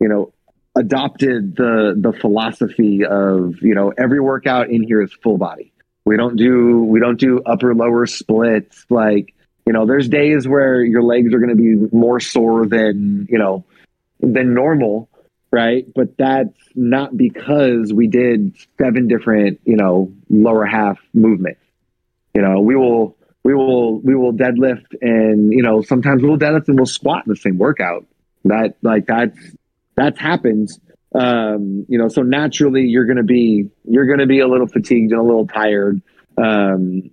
[0.00, 0.32] you know,
[0.76, 5.72] adopted the the philosophy of, you know, every workout in here is full body.
[6.04, 8.84] We don't do we don't do upper lower splits.
[8.90, 9.34] Like,
[9.66, 13.38] you know, there's days where your legs are going to be more sore than, you
[13.38, 13.64] know,
[14.20, 15.08] than normal
[15.56, 15.86] right?
[15.94, 21.60] But that's not because we did seven different, you know, lower half movements.
[22.34, 26.68] You know, we will we will we will deadlift and you know sometimes we'll deadlift
[26.68, 28.06] and we'll squat in the same workout.
[28.44, 29.38] That like that's
[29.94, 30.78] that's happens.
[31.14, 35.20] Um, you know, so naturally you're gonna be you're gonna be a little fatigued and
[35.20, 36.02] a little tired.
[36.36, 37.10] Um,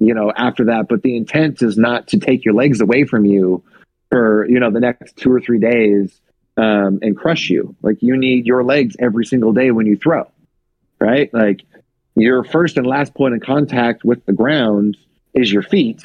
[0.00, 3.26] you know, after that, but the intent is not to take your legs away from
[3.26, 3.62] you
[4.08, 6.18] for you know the next two or three days
[6.56, 7.76] um, and crush you.
[7.82, 10.30] Like you need your legs every single day when you throw,
[10.98, 11.32] right?
[11.32, 11.60] Like
[12.16, 14.96] your first and last point of contact with the ground
[15.34, 16.02] is your feet,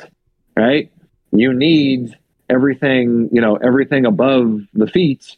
[0.57, 0.91] right?
[1.31, 2.17] You need
[2.49, 5.35] everything, you know, everything above the feet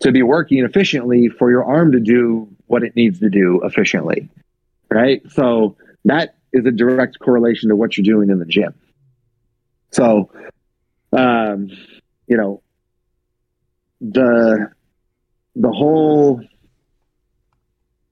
[0.00, 4.30] to be working efficiently for your arm to do what it needs to do efficiently,
[4.90, 5.22] right?
[5.30, 8.74] So that is a direct correlation to what you're doing in the gym.
[9.92, 10.30] So,
[11.12, 11.70] um,
[12.26, 12.62] you know,
[14.00, 14.70] the
[15.56, 16.40] the whole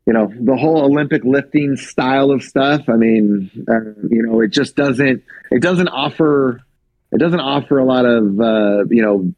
[0.06, 3.80] you know the whole olympic lifting style of stuff i mean uh,
[4.10, 6.60] you know it just doesn't it doesn't offer
[7.12, 9.32] it doesn't offer a lot of uh, you know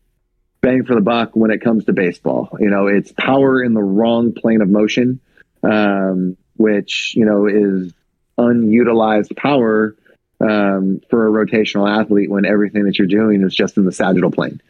[0.61, 3.83] bang for the buck when it comes to baseball you know it's power in the
[3.83, 5.21] wrong plane of motion
[5.63, 7.93] um, which you know is
[8.41, 9.97] unutilized power
[10.41, 14.30] um, for a rotational athlete when everything that you're doing is just in the sagittal
[14.30, 14.61] plane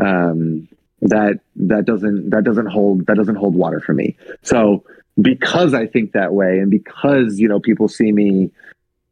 [0.00, 0.68] um,
[1.02, 4.16] that that doesn't that doesn't hold that doesn't hold water for me.
[4.42, 4.84] So
[5.20, 8.50] because I think that way, and because you know people see me,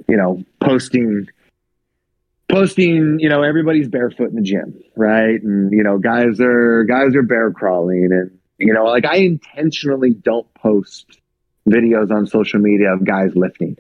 [0.09, 1.29] you know, posting
[2.49, 5.43] posting, you know, everybody's barefoot in the gym, right?
[5.43, 10.11] And you know, guys are guys are bear crawling, and you know, like I intentionally
[10.13, 11.21] don't post
[11.69, 13.77] videos on social media of guys lifting.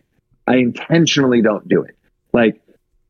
[0.48, 1.94] I intentionally don't do it.
[2.32, 2.60] Like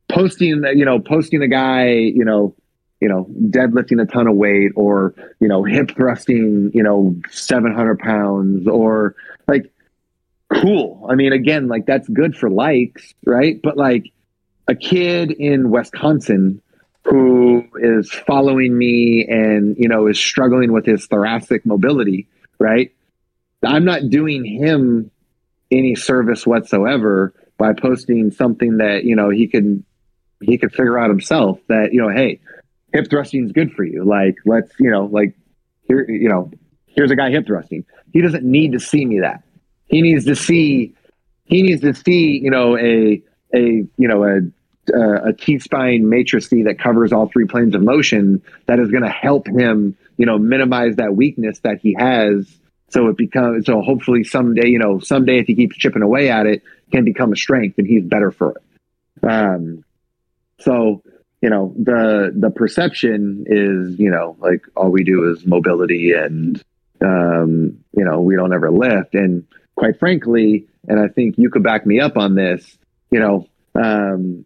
[0.09, 2.53] posting, you know, posting a guy, you know,
[2.99, 7.97] you know, deadlifting a ton of weight or, you know, hip thrusting, you know, 700
[7.97, 9.15] pounds or
[9.47, 9.71] like,
[10.53, 11.07] cool.
[11.09, 13.57] I mean, again, like that's good for likes, right?
[13.61, 14.11] But like
[14.67, 16.61] a kid in Wisconsin
[17.05, 22.27] who is following me and, you know, is struggling with his thoracic mobility,
[22.59, 22.91] right?
[23.63, 25.09] I'm not doing him
[25.71, 29.85] any service whatsoever by posting something that, you know, he can
[30.41, 32.39] he could figure out himself that, you know, hey,
[32.93, 34.05] hip thrusting is good for you.
[34.05, 35.35] Like, let's, you know, like
[35.81, 36.51] here, you know,
[36.87, 37.85] here's a guy hip thrusting.
[38.13, 39.43] He doesn't need to see me that.
[39.85, 40.95] He needs to see,
[41.43, 43.21] he needs to see, you know, a,
[43.53, 43.59] a,
[43.97, 44.39] you know, a,
[45.29, 49.09] a T spine matrix that covers all three planes of motion that is going to
[49.09, 52.47] help him, you know, minimize that weakness that he has.
[52.89, 56.45] So it becomes, so hopefully someday, you know, someday if he keeps chipping away at
[56.45, 59.25] it, can become a strength and he's better for it.
[59.29, 59.83] Um,
[60.59, 61.03] so
[61.41, 66.63] you know the the perception is you know like all we do is mobility and
[67.01, 71.63] um, you know we don't ever lift and quite frankly and i think you could
[71.63, 72.77] back me up on this
[73.11, 74.45] you know um,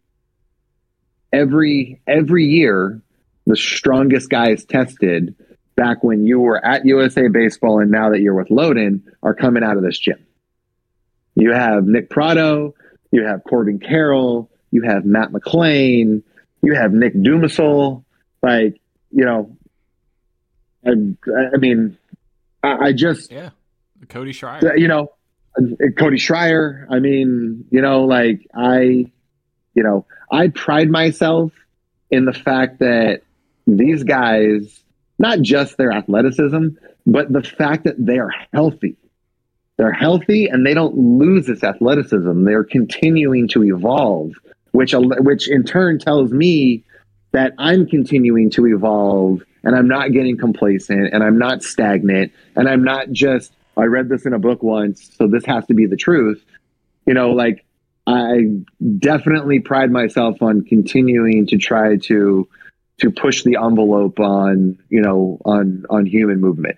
[1.32, 3.02] every every year
[3.46, 5.36] the strongest guys tested
[5.76, 9.63] back when you were at usa baseball and now that you're with loden are coming
[9.63, 10.26] out of this gym.
[11.36, 12.76] You have nick Pratto,
[13.11, 16.24] you have corbin carroll you have matt mclain
[16.63, 18.03] you have Nick Dumasol,
[18.41, 18.80] like
[19.11, 19.55] you know,
[20.86, 20.91] I,
[21.53, 21.97] I mean,
[22.63, 23.49] I, I just yeah,
[24.07, 25.11] Cody Schrier, uh, you know,
[25.57, 26.88] uh, Cody Schrier.
[26.89, 29.11] I mean, you know, like I,
[29.76, 31.51] you know, I pride myself
[32.09, 33.21] in the fact that
[33.67, 34.82] these guys
[35.24, 36.67] not just their athleticism,
[37.07, 38.97] but the fact that they are healthy.
[39.78, 42.43] They're healthy and they don't lose this athleticism.
[42.43, 44.34] They're continuing to evolve,
[44.74, 46.84] which which in turn tells me
[47.32, 52.67] that I'm continuing to evolve and I'm not getting complacent and I'm not stagnant and
[52.67, 55.88] I'm not just I read this in a book once, so this has to be
[55.88, 56.43] the truth.
[57.07, 57.65] You know, like
[58.05, 58.57] I
[58.99, 62.47] definitely pride myself on continuing to try to
[63.04, 66.78] to push the envelope on you know on on human movement.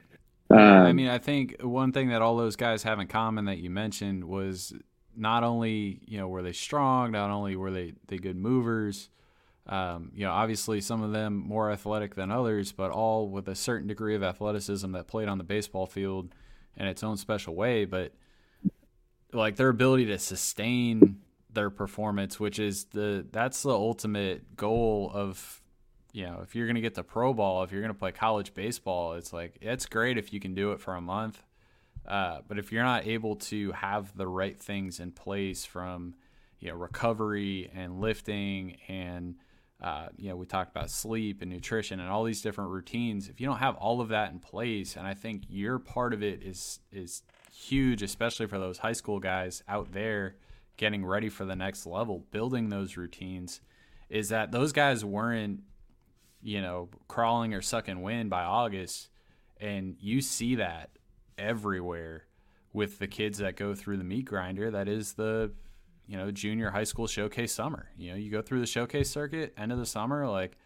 [0.50, 3.60] Um, I mean, I think one thing that all those guys have in common that
[3.60, 4.74] you mentioned was
[5.16, 9.10] not only you know were they strong, not only were they they good movers.
[9.68, 13.56] Um, you know, obviously some of them more athletic than others, but all with a
[13.56, 16.36] certain degree of athleticism that played on the baseball field
[16.78, 17.86] in its own special way.
[17.86, 18.14] But
[19.34, 21.22] like their ability to sustain
[21.52, 25.64] their performance, which is the that's the ultimate goal of
[26.16, 28.14] you know, if you're going to get the pro ball, if you're going to play
[28.14, 31.44] college baseball, it's like it's great if you can do it for a month.
[32.08, 36.16] Uh, but if you're not able to have the right things in place from,
[36.60, 39.36] you know, recovery and lifting and,
[39.84, 43.28] uh, you know, we talked about sleep and nutrition and all these different routines.
[43.28, 46.24] If you don't have all of that in place, and I think your part of
[46.24, 50.38] it is is huge, especially for those high school guys out there
[50.78, 53.60] getting ready for the next level, building those routines,
[54.10, 55.62] is that those guys weren't,
[56.46, 59.10] you know, crawling or sucking wind by August.
[59.60, 60.92] And you see that
[61.38, 62.26] everywhere
[62.72, 64.70] with the kids that go through the meat grinder.
[64.70, 65.52] That is the,
[66.08, 67.90] you know, junior high school showcase summer.
[67.98, 70.58] You know, you go through the showcase circuit, end of the summer, like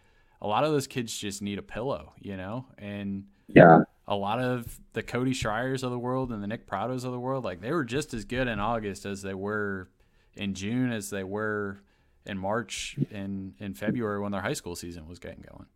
[0.42, 2.66] a lot of those kids just need a pillow, you know?
[2.78, 7.04] And yeah a lot of the Cody Schriers of the world and the Nick Prattos
[7.04, 9.88] of the world, like they were just as good in August as they were
[10.34, 11.80] in June as they were
[12.26, 15.66] in March and in February when their high school season was getting going.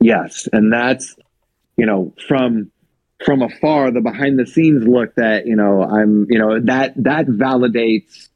[0.00, 1.14] Yes, and that's
[1.76, 2.70] you know from
[3.24, 7.26] from afar the behind the scenes look that you know I'm you know that that
[7.26, 8.28] validates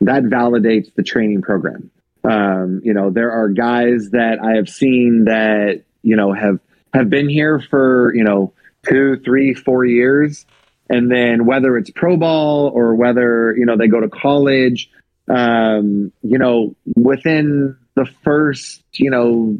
[0.00, 1.90] that validates the training program.
[2.24, 6.60] Um, you know there are guys that I have seen that you know have
[6.94, 8.54] have been here for you know
[8.88, 10.46] two, three, four years,
[10.88, 14.90] and then whether it's pro ball or whether you know they go to college,
[15.28, 19.58] um, you know, within the first you know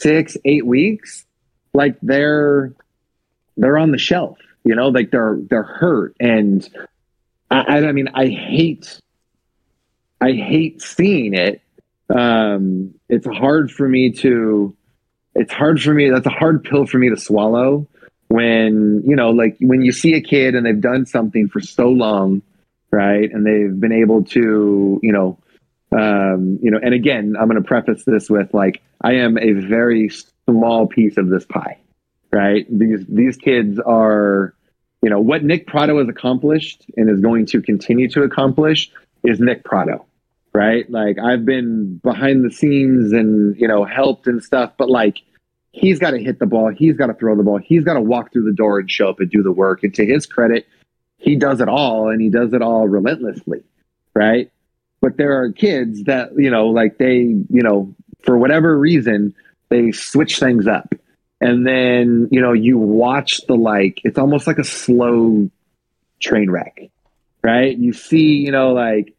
[0.00, 1.26] six, eight weeks,
[1.74, 2.72] like they're
[3.56, 4.38] they're on the shelf.
[4.64, 6.68] You know, like they're they're hurt, and
[7.50, 9.00] I, I mean, I hate
[10.20, 11.62] I hate seeing it.
[12.08, 14.76] Um, it's hard for me to
[15.34, 16.10] it's hard for me.
[16.10, 17.86] That's a hard pill for me to swallow
[18.28, 21.88] when, you know, like when you see a kid and they've done something for so
[21.88, 22.42] long,
[22.90, 23.30] right?
[23.30, 25.38] And they've been able to, you know,
[25.92, 29.52] um, you know, and again, I'm going to preface this with like, I am a
[29.52, 30.10] very
[30.48, 31.78] small piece of this pie,
[32.32, 32.66] right?
[32.70, 34.54] These, these kids are,
[35.02, 38.90] you know, what Nick Pratto has accomplished and is going to continue to accomplish
[39.24, 40.06] is Nick Pratto
[40.52, 40.90] right?
[40.90, 45.18] Like I've been behind the scenes and, you know, helped and stuff, but like
[45.72, 48.00] he's got to hit the ball, he's got to throw the ball, he's got to
[48.00, 49.82] walk through the door and show up and do the work.
[49.82, 50.66] And to his credit,
[51.20, 53.62] he does it all and he does it all relentlessly,
[54.14, 54.50] right?
[55.00, 59.34] But there are kids that, you know, like they, you know, for whatever reason,
[59.68, 60.94] they switch things up.
[61.40, 65.48] And then, you know, you watch the like, it's almost like a slow
[66.20, 66.90] train wreck,
[67.42, 67.76] right?
[67.76, 69.14] You see, you know, like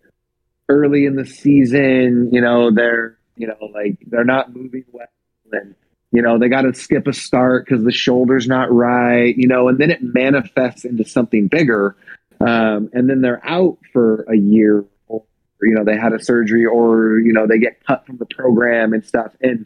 [0.70, 5.08] early in the season, you know, they're, you know, like they're not moving well
[5.52, 5.76] and,
[6.12, 9.70] you know, they got to skip a start because the shoulder's not right, you know,
[9.70, 11.96] and then it manifests into something bigger.
[12.42, 15.24] Um, and then they're out for a year or,
[15.62, 18.94] you know, they had a surgery or, you know, they get cut from the program
[18.94, 19.32] and stuff.
[19.42, 19.66] And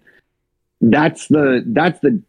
[0.81, 2.21] that's the, that's the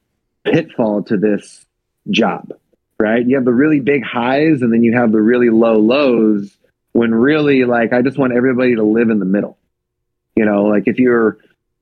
[0.44, 1.66] pitfall to this
[2.08, 2.52] job,
[2.98, 3.26] right?
[3.26, 6.56] You have the really big highs and then you have the really low lows
[6.92, 9.58] when really like I just want everybody to live in the middle.
[10.36, 11.36] You know, like if you're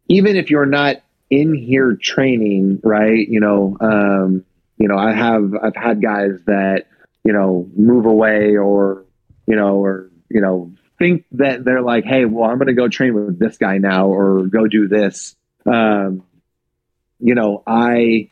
[0.08, 1.03] even if you're not
[1.40, 3.26] in here training, right?
[3.26, 4.44] You know, um,
[4.76, 6.86] you know, I have I've had guys that,
[7.24, 9.04] you know, move away or,
[9.46, 13.14] you know, or, you know, think that they're like, hey, well, I'm gonna go train
[13.14, 15.36] with this guy now or go do this.
[15.66, 16.24] Um,
[17.20, 18.30] you know, I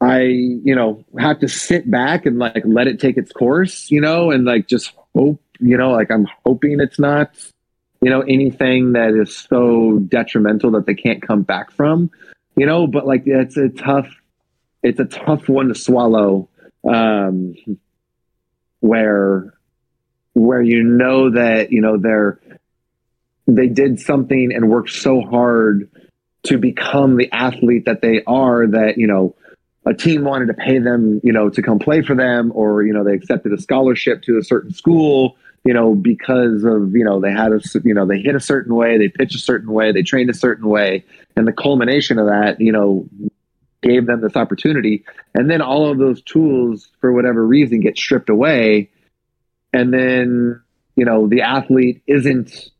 [0.00, 4.00] I, you know, have to sit back and like let it take its course, you
[4.00, 7.30] know, and like just hope you know, like I'm hoping it's not,
[8.02, 12.10] you know, anything that is so detrimental that they can't come back from,
[12.56, 14.08] you know, but like it's a tough,
[14.82, 16.48] it's a tough one to swallow,
[16.84, 17.54] um,
[18.80, 19.54] where,
[20.32, 22.40] where you know that, you know, they're,
[23.46, 25.88] they did something and worked so hard
[26.42, 29.36] to become the athlete that they are that, you know,
[29.86, 32.92] a team wanted to pay them, you know, to come play for them, or, you
[32.92, 37.20] know, they accepted a scholarship to a certain school, you know, because of, you know,
[37.20, 39.92] they had a, you know, they hit a certain way, they pitch a certain way,
[39.92, 41.04] they trained a certain way.
[41.36, 43.08] And the culmination of that, you know,
[43.82, 45.04] gave them this opportunity.
[45.34, 48.90] And then all of those tools, for whatever reason, get stripped away.
[49.72, 50.62] And then,
[50.96, 52.70] you know, the athlete isn't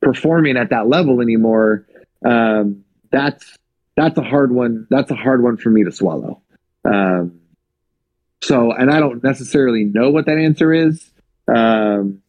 [0.00, 1.86] performing at that level anymore.
[2.24, 3.56] Um, that's
[3.96, 4.86] that's a hard one.
[4.90, 6.42] That's a hard one for me to swallow.
[6.84, 7.40] Um,
[8.42, 11.10] so, and I don't necessarily know what that answer is,
[11.54, 12.22] um,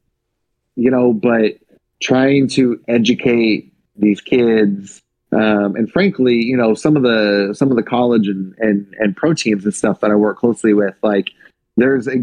[0.76, 1.54] you know, but
[2.02, 7.78] trying to educate these kids, um, and frankly, you know, some of the some of
[7.78, 11.30] the college and and and pro teams and stuff that I work closely with, like,
[11.76, 12.18] there's a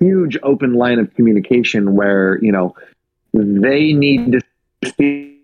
[0.00, 2.74] huge open line of communication where you know
[3.32, 4.40] they need to
[4.96, 5.38] see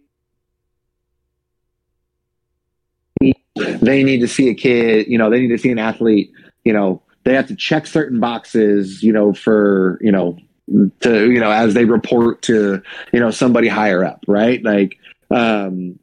[3.55, 6.33] they need to see a kid, you know, they need to see an athlete,
[6.65, 10.37] you know, they have to check certain boxes, you know, for, you know,
[11.01, 12.83] to, you know, as they report to,
[13.13, 14.63] you know, somebody higher up, right?
[14.63, 14.99] Like,
[15.31, 15.99] um,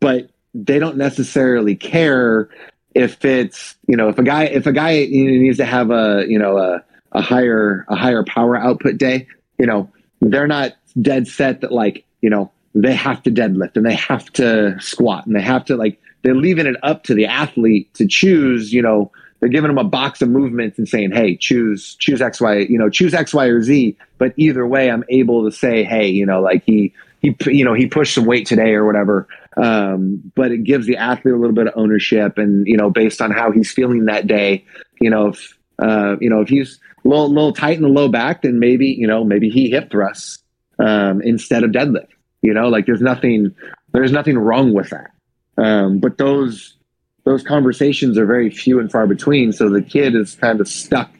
[0.00, 2.48] but they don't necessarily care
[2.94, 6.38] if it's, you know, if a guy, if a guy needs to have a, you
[6.38, 9.26] know, a, a higher, a higher power output day,
[9.58, 13.86] you know, they're not dead set that like, you know, they have to deadlift and
[13.86, 17.26] they have to squat and they have to like they're leaving it up to the
[17.26, 19.10] athlete to choose, you know,
[19.42, 22.78] they're giving them a box of movements and saying, Hey, choose, choose X, Y, you
[22.78, 23.98] know, choose X, Y, or Z.
[24.16, 27.74] But either way, I'm able to say, Hey, you know, like he, he, you know,
[27.74, 29.26] he pushed some weight today or whatever.
[29.56, 33.20] Um, but it gives the athlete a little bit of ownership and, you know, based
[33.20, 34.64] on how he's feeling that day,
[35.00, 38.08] you know, if, uh, you know, if he's a little, little tight in the low
[38.08, 40.38] back, then maybe, you know, maybe he hip thrusts,
[40.78, 42.06] um, instead of deadlift,
[42.42, 43.52] you know, like there's nothing,
[43.90, 45.10] there's nothing wrong with that.
[45.58, 46.76] Um, but those
[47.24, 49.52] those conversations are very few and far between.
[49.52, 51.10] So the kid is kind of stuck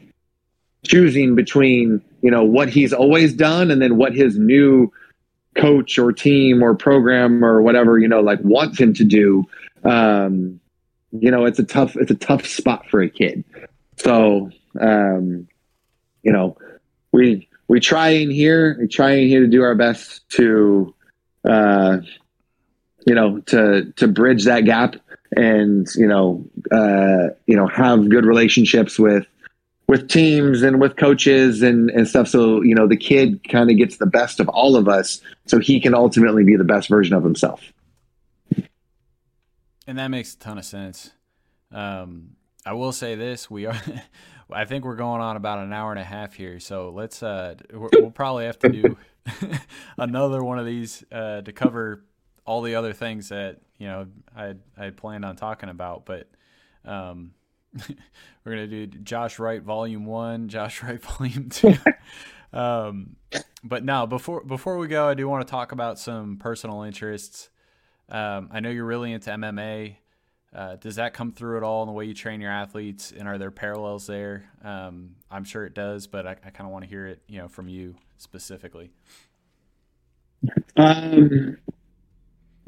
[0.85, 4.91] choosing between you know what he's always done and then what his new
[5.55, 9.45] coach or team or program or whatever you know like wants him to do.
[9.83, 10.59] Um,
[11.11, 13.43] you know, it's a tough it's a tough spot for a kid.
[13.97, 14.49] So
[14.79, 15.47] um,
[16.23, 16.57] you know,
[17.11, 20.93] we we try in here, we try in here to do our best to
[21.47, 21.97] uh,
[23.05, 24.95] you know, to to bridge that gap
[25.37, 29.25] and you know, uh, you know, have good relationships with
[29.87, 32.27] with teams and with coaches and and stuff.
[32.27, 35.59] So you know, the kid kind of gets the best of all of us, so
[35.59, 37.61] he can ultimately be the best version of himself.
[39.85, 41.11] And that makes a ton of sense.
[41.71, 42.35] Um,
[42.65, 43.79] I will say this: we are.
[44.51, 47.23] I think we're going on about an hour and a half here, so let's.
[47.23, 48.97] Uh, we'll probably have to do
[49.97, 52.03] another one of these uh, to cover
[52.45, 56.29] all the other things that you know I I planned on talking about, but
[56.85, 57.33] um,
[58.43, 61.75] we're gonna do Josh Reidt Volume One, Josh Reidt Volume Two.
[62.57, 63.15] um,
[63.63, 67.49] but now before before we go, I do want to talk about some personal interests.
[68.09, 69.95] Um, I know you're really into MMA.
[70.53, 73.27] Uh, does that come through at all in the way you train your athletes, and
[73.27, 74.51] are there parallels there?
[74.63, 77.39] Um, I'm sure it does, but I, I kind of want to hear it, you
[77.39, 78.91] know, from you specifically.
[80.77, 81.57] Um,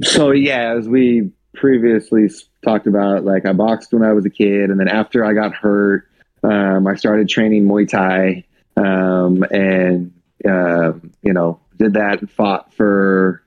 [0.04, 2.30] so yeah, as we previously
[2.64, 5.54] talked about, like I boxed when I was a kid, and then after I got
[5.54, 6.10] hurt,
[6.44, 8.46] um, I started training Muay Thai,
[8.78, 10.14] um, and
[10.48, 13.42] uh, you know did that and fought for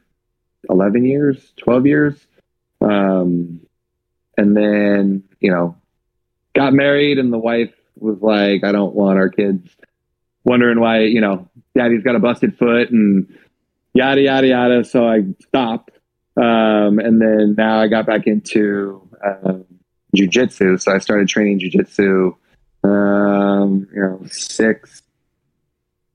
[0.69, 2.15] eleven years, twelve years,
[2.81, 3.61] um,
[4.37, 5.77] and then you know
[6.55, 9.69] got married, and the wife was like, "I don't want our kids
[10.45, 13.37] wondering why you know Daddy's got a busted foot," and
[13.93, 14.85] yada yada yada.
[14.85, 15.98] So I stopped
[16.39, 19.65] um, and then now I got back into um,
[20.16, 20.81] jujitsu.
[20.81, 22.35] So I started training jujitsu,
[22.85, 25.02] um, you know, six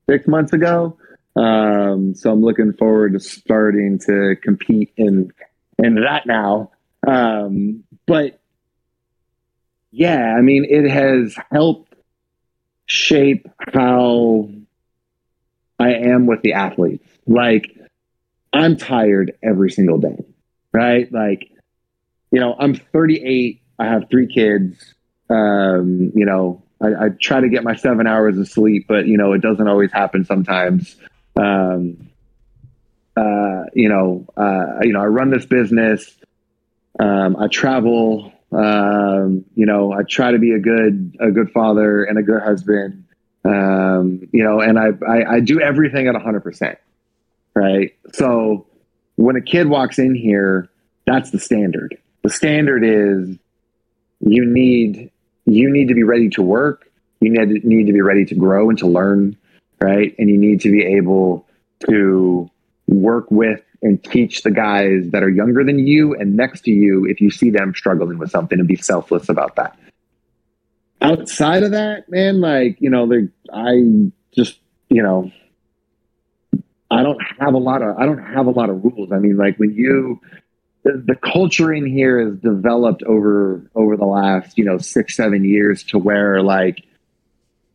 [0.09, 0.97] six months ago.
[1.35, 5.33] Um, so I'm looking forward to starting to compete in
[5.77, 6.71] in that now.
[7.05, 8.39] Um, but
[9.91, 11.93] yeah, I mean, it has helped
[12.85, 14.49] shape how
[15.79, 17.07] I am with the athletes.
[17.27, 17.75] Like
[18.53, 20.23] I'm tired every single day,
[20.71, 21.11] right?
[21.11, 21.49] Like,
[22.31, 23.61] you know, I'm 38.
[23.80, 24.93] I have three kids.
[25.30, 29.17] Um, you know, I, I, try to get my seven hours of sleep, but you
[29.17, 30.95] know, it doesn't always happen sometimes.
[31.35, 32.09] Um,
[33.15, 36.15] uh, you know, uh, you know, I run this business.
[36.99, 38.31] Um, I travel.
[38.51, 42.41] Um, you know, I try to be a good, a good father and a good
[42.41, 43.05] husband.
[43.45, 46.77] Um, you know, and I, I, I do everything at hundred percent
[47.55, 47.95] right?
[48.13, 48.67] So
[49.15, 50.69] when a kid walks in here,
[51.05, 53.38] that's the standard, the standard is
[54.19, 55.11] you need
[55.45, 56.89] you need to be ready to work.
[57.19, 59.38] You need to, need to be ready to grow and to learn,
[59.81, 60.15] right?
[60.17, 61.45] And you need to be able
[61.89, 62.49] to
[62.88, 67.05] work with and teach the guys that are younger than you and next to you
[67.05, 69.77] if you see them struggling with something and be selfless about that.
[71.01, 73.11] Outside of that, man, like, you know,
[73.53, 74.59] I just,
[74.89, 75.31] you know,
[76.93, 79.11] I don't have a lot of I don't have a lot of rules.
[79.11, 80.21] I mean, like when you
[80.83, 85.45] the, the culture in here has developed over over the last, you know, six, seven
[85.45, 86.83] years to where like,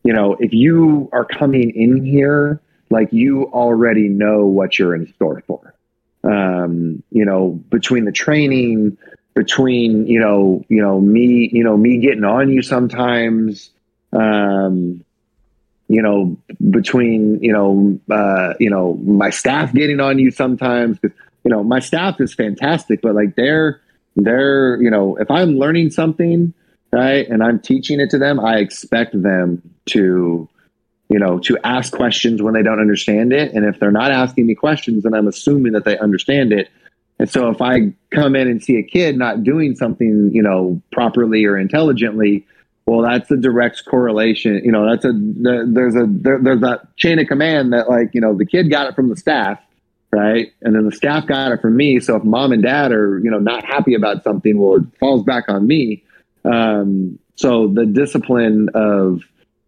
[0.04, 5.12] you know, if you are coming in here, like you already know what you're in
[5.14, 5.74] store for
[6.24, 8.98] um, you know, between the training,
[9.34, 13.70] between you know, you know me, you know me getting on you sometimes,
[14.12, 15.04] um,
[15.88, 16.36] you know,
[16.70, 20.98] between you know, uh, you know my staff getting on you sometimes.
[21.02, 23.80] You know, my staff is fantastic, but like they're
[24.16, 26.52] they're you know, if I'm learning something
[26.92, 30.48] right and I'm teaching it to them, I expect them to
[31.08, 33.52] you know, to ask questions when they don't understand it.
[33.54, 36.68] And if they're not asking me questions, then I'm assuming that they understand it.
[37.18, 40.80] And so if I come in and see a kid not doing something, you know,
[40.92, 42.46] properly or intelligently,
[42.88, 44.62] well, that's a direct correlation.
[44.64, 48.20] You know, that's a there's a there, there's a chain of command that like you
[48.22, 49.60] know the kid got it from the staff,
[50.10, 52.00] right, and then the staff got it from me.
[52.00, 55.22] So if mom and dad are you know not happy about something, well, it falls
[55.22, 56.02] back on me.
[56.46, 59.22] Um, so the discipline of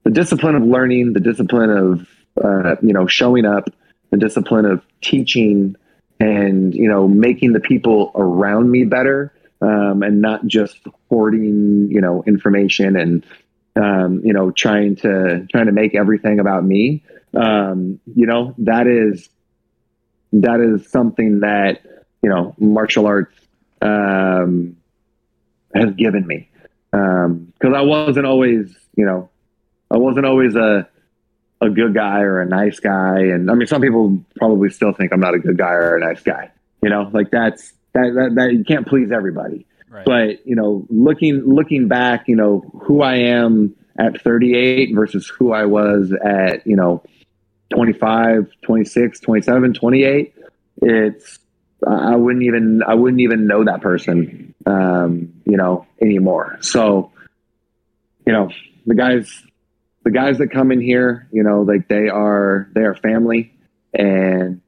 [0.05, 2.09] the discipline of learning, the discipline of
[2.43, 3.69] uh, you know showing up,
[4.09, 5.77] the discipline of teaching,
[6.21, 9.31] and you know making the people around me better,
[9.61, 10.79] um, and not just
[11.09, 13.25] hoarding you know information and
[13.77, 17.03] um, you know trying to trying to make everything about me.
[17.35, 19.29] Um, you know that is
[20.33, 21.83] that is something that
[22.23, 23.35] you know martial arts
[23.83, 24.77] um,
[25.75, 26.49] has given me
[26.91, 27.27] because
[27.65, 29.31] um, I wasn't always you know
[29.91, 30.89] I wasn't always a
[31.61, 35.13] a good guy or a nice guy, and I mean, some people probably still think
[35.13, 36.51] I'm not a good guy or a nice guy.
[36.83, 39.67] You know, like that's that that, that you can't please everybody.
[39.89, 40.05] Right.
[40.05, 45.53] But you know, looking looking back, you know, who I am at 38 versus who
[45.53, 47.03] I was at, you know,
[47.75, 50.35] 25, 26, 27, 28,
[50.83, 51.39] it's
[51.87, 56.59] I wouldn't even I wouldn't even know that person um, you know, anymore.
[56.61, 57.13] So,
[58.27, 58.51] you know,
[58.87, 59.43] the guys
[60.05, 63.53] the guys that come in here, you know, like they are they are family,
[63.93, 64.61] and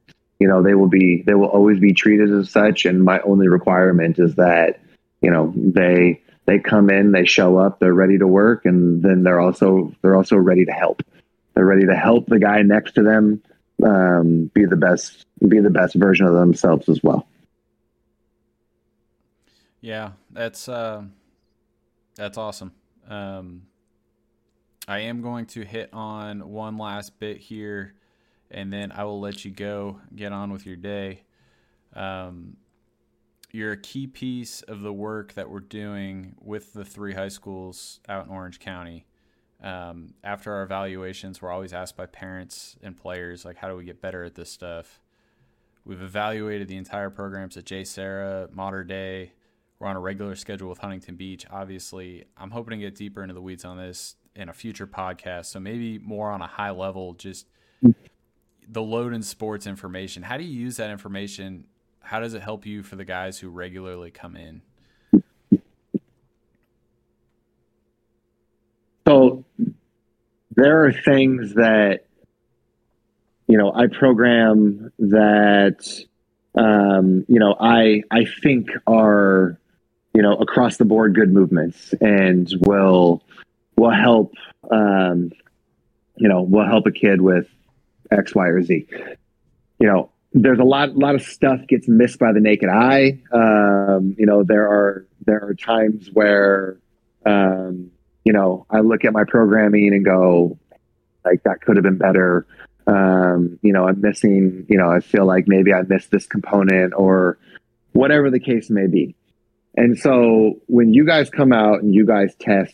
[0.43, 2.83] you know they will be they will always be treated as such.
[2.83, 4.81] And my only requirement is that
[5.21, 9.23] you know they they come in, they show up, they're ready to work, and then
[9.23, 11.01] they're also they're also ready to help.
[11.53, 13.41] They're ready to help the guy next to them
[13.85, 17.25] um, be the best be the best version of themselves as well.
[19.79, 21.03] Yeah, that's uh,
[22.15, 22.73] that's awesome.
[23.07, 23.63] Um,
[24.89, 27.93] I am going to hit on one last bit here,
[28.53, 31.23] and then I will let you go get on with your day.
[31.95, 32.57] Um,
[33.51, 37.99] you're a key piece of the work that we're doing with the three high schools
[38.09, 39.05] out in Orange County.
[39.61, 43.85] Um, after our evaluations, we're always asked by parents and players, like, how do we
[43.85, 44.99] get better at this stuff?
[45.85, 49.33] We've evaluated the entire programs at JSerra, Mater Dei.
[49.79, 51.45] We're on a regular schedule with Huntington Beach.
[51.51, 55.45] Obviously, I'm hoping to get deeper into the weeds on this in a future podcast.
[55.45, 57.47] So maybe more on a high level, just
[58.67, 60.23] the Loden sports information.
[60.23, 61.65] How do you use that information?
[62.01, 64.61] How does it help you for the guys who regularly come in?
[69.07, 69.43] So
[70.55, 72.05] there are things that
[73.47, 76.05] you know I program that
[76.55, 79.59] um, you know I I think are
[80.13, 83.23] you know across the board good movements and will
[83.77, 84.33] will help
[84.71, 85.31] um,
[86.15, 87.47] you know will help a kid with
[88.11, 88.87] X, Y, or Z.
[89.79, 93.21] You know, there's a lot a lot of stuff gets missed by the naked eye.
[93.31, 96.77] Um, you know, there are there are times where
[97.25, 97.91] um,
[98.23, 100.57] you know I look at my programming and go
[101.23, 102.45] like that could have been better.
[102.87, 104.65] Um, you know, I'm missing.
[104.69, 107.37] You know, I feel like maybe I missed this component or
[107.93, 109.15] whatever the case may be.
[109.75, 112.73] And so when you guys come out and you guys test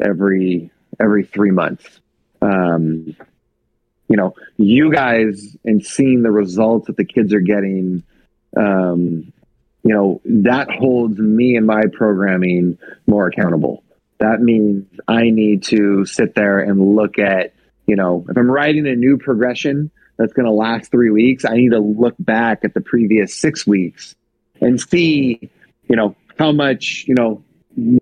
[0.00, 2.00] every every three months.
[2.42, 3.16] Um,
[4.10, 8.02] you know, you guys and seeing the results that the kids are getting,
[8.56, 9.32] um,
[9.84, 12.76] you know, that holds me and my programming
[13.06, 13.84] more accountable.
[14.18, 17.54] That means I need to sit there and look at,
[17.86, 21.54] you know, if I'm writing a new progression that's going to last three weeks, I
[21.54, 24.16] need to look back at the previous six weeks
[24.60, 25.48] and see,
[25.88, 27.44] you know, how much you know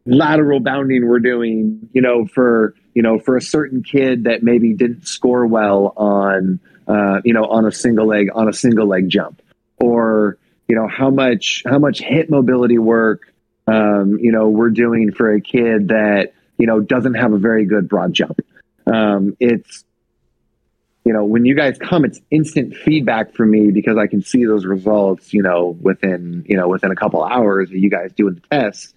[0.07, 4.73] lateral bounding we're doing you know for you know for a certain kid that maybe
[4.73, 6.59] didn't score well on
[6.89, 9.43] uh, you know on a single leg on a single leg jump.
[9.81, 13.33] Or you know how much how much hip mobility work
[13.67, 17.67] um, you know we're doing for a kid that you know doesn't have a very
[17.67, 18.41] good broad jump.
[18.87, 19.85] Um, it's
[21.05, 24.45] you know when you guys come it's instant feedback for me because i can see
[24.45, 28.35] those results you know within you know within a couple hours of you guys doing
[28.35, 28.93] the tests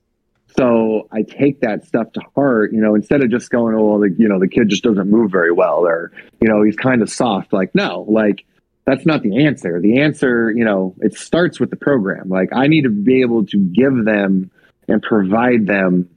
[0.58, 4.00] so I take that stuff to heart, you know, instead of just going, oh, well,
[4.00, 6.12] the, you know, the kid just doesn't move very well or,
[6.42, 7.54] you know, he's kind of soft.
[7.54, 8.46] Like, no, like
[8.86, 9.80] that's not the answer.
[9.80, 12.30] The answer, you know, it starts with the program.
[12.30, 14.52] Like I need to be able to give them
[14.88, 16.10] and provide them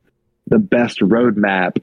[0.47, 1.81] the best roadmap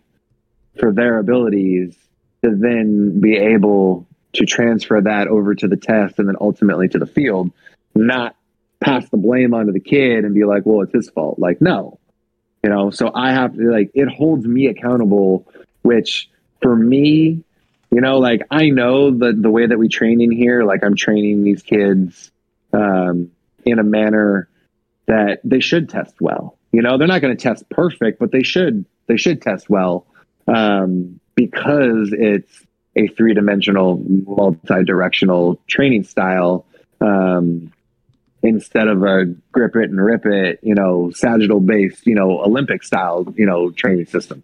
[0.80, 1.96] for their abilities
[2.44, 7.00] to then be able to transfer that over to the test and then ultimately to
[7.00, 7.52] the field,
[7.96, 8.36] not
[8.80, 11.38] pass the blame onto the kid and be like, well, it's his fault.
[11.38, 12.00] Like, no,
[12.64, 12.92] you know?
[12.92, 15.48] So i have to like it holds me accountable
[15.82, 16.30] which
[16.62, 17.44] for me
[17.90, 20.64] you know like i know the the way that we train in here.
[20.64, 22.32] Like i'm training these kids
[22.74, 23.32] um,
[23.66, 24.48] in a manner
[25.08, 26.58] that they should test well.
[26.72, 30.06] You know they're not going to test perfect but they should they should test well
[30.48, 32.66] um, because it's
[32.96, 36.66] a three-dimensional multi-directional training style.
[37.00, 37.72] Um,
[38.44, 42.84] instead of a grip it and rip it, you know, sagittal based, you know, Olympic
[42.84, 44.44] style, you know, training system.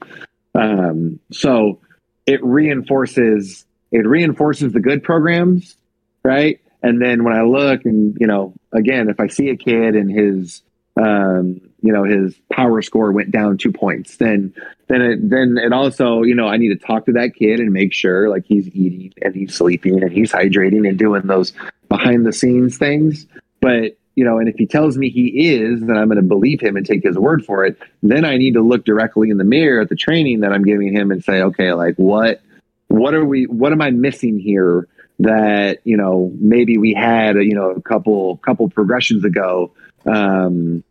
[0.54, 1.80] Um, so
[2.26, 5.76] it reinforces it reinforces the good programs,
[6.24, 6.60] right?
[6.84, 10.12] And then when I look and you know, again, if I see a kid and
[10.12, 10.62] his
[11.00, 14.54] um, you know his power score went down two points, then
[14.88, 17.72] then it then it also you know I need to talk to that kid and
[17.72, 21.54] make sure like he's eating and he's sleeping and he's hydrating and doing those
[21.88, 23.26] behind the scenes things
[23.60, 26.60] but you know, and if he tells me he is, then I'm going to believe
[26.60, 27.78] him and take his word for it.
[28.02, 30.92] Then I need to look directly in the mirror at the training that I'm giving
[30.92, 32.42] him and say, okay, like what,
[32.88, 34.88] what are we, what am I missing here
[35.20, 39.72] that you know maybe we had you know a couple couple progressions ago,
[40.06, 40.84] um,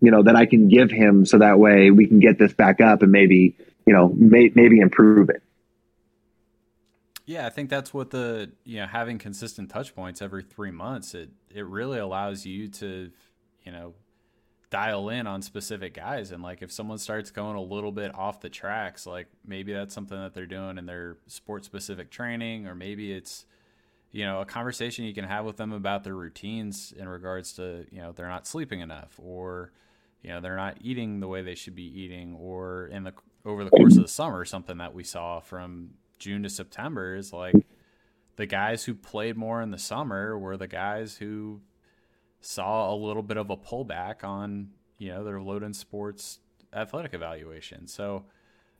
[0.00, 2.80] you know that I can give him so that way we can get this back
[2.80, 3.54] up and maybe
[3.86, 5.42] you know may, maybe improve it.
[7.30, 11.14] Yeah, I think that's what the you know having consistent touch points every three months
[11.14, 13.12] it it really allows you to
[13.62, 13.94] you know
[14.68, 16.32] dial in on specific guys.
[16.32, 19.94] And like if someone starts going a little bit off the tracks like maybe that's
[19.94, 23.46] something that they're doing in their sport specific training or maybe it's
[24.10, 27.86] you know a conversation you can have with them about their routines in regards to
[27.92, 29.70] you know they're not sleeping enough or
[30.24, 33.12] you know they're not eating the way they should be eating or in the
[33.44, 35.90] over the course of the summer something that we saw from
[36.20, 37.54] June to September is like
[38.36, 41.60] the guys who played more in the summer were the guys who
[42.40, 46.38] saw a little bit of a pullback on you know their Loden Sports
[46.72, 47.88] athletic evaluation.
[47.88, 48.26] So,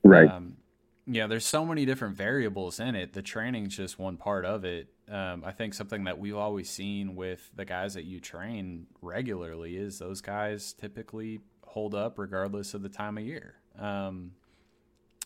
[0.03, 0.57] right, um,
[1.05, 3.13] yeah, there's so many different variables in it.
[3.13, 4.87] The training's just one part of it.
[5.09, 9.75] Um, I think something that we've always seen with the guys that you train regularly
[9.75, 13.55] is those guys typically hold up regardless of the time of year.
[13.77, 14.31] Um,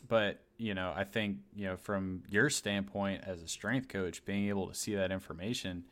[0.08, 4.48] but you know, I think you know from your standpoint as a strength coach, being
[4.48, 5.84] able to see that information,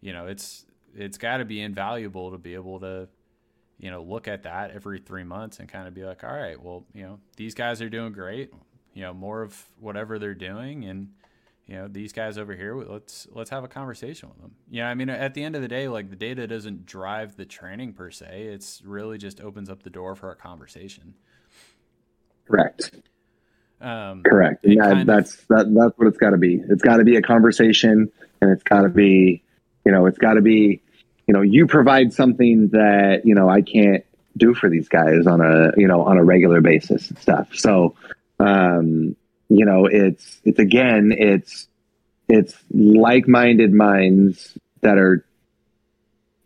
[0.00, 3.08] you know, it's it's got to be invaluable to be able to
[3.78, 6.60] you know look at that every three months and kind of be like all right
[6.60, 8.52] well you know these guys are doing great.
[8.92, 11.08] You know more of whatever they're doing and
[11.66, 14.56] you know these guys over here let's let's have a conversation with them.
[14.68, 17.46] Yeah i mean at the end of the day like the data doesn't drive the
[17.46, 18.42] training per se.
[18.52, 21.14] It's really just opens up the door for a conversation.
[22.46, 22.90] Correct
[23.80, 24.64] um, Correct.
[24.64, 26.60] Yeah, that's of, that, that's what it's got to be.
[26.68, 29.42] It's got to be a conversation, and it's got to be,
[29.84, 30.82] you know, it's got to be,
[31.26, 34.04] you know, you provide something that you know I can't
[34.36, 37.54] do for these guys on a you know on a regular basis and stuff.
[37.54, 37.96] So,
[38.38, 39.16] um,
[39.48, 41.66] you know, it's it's again, it's
[42.28, 45.24] it's like-minded minds that are,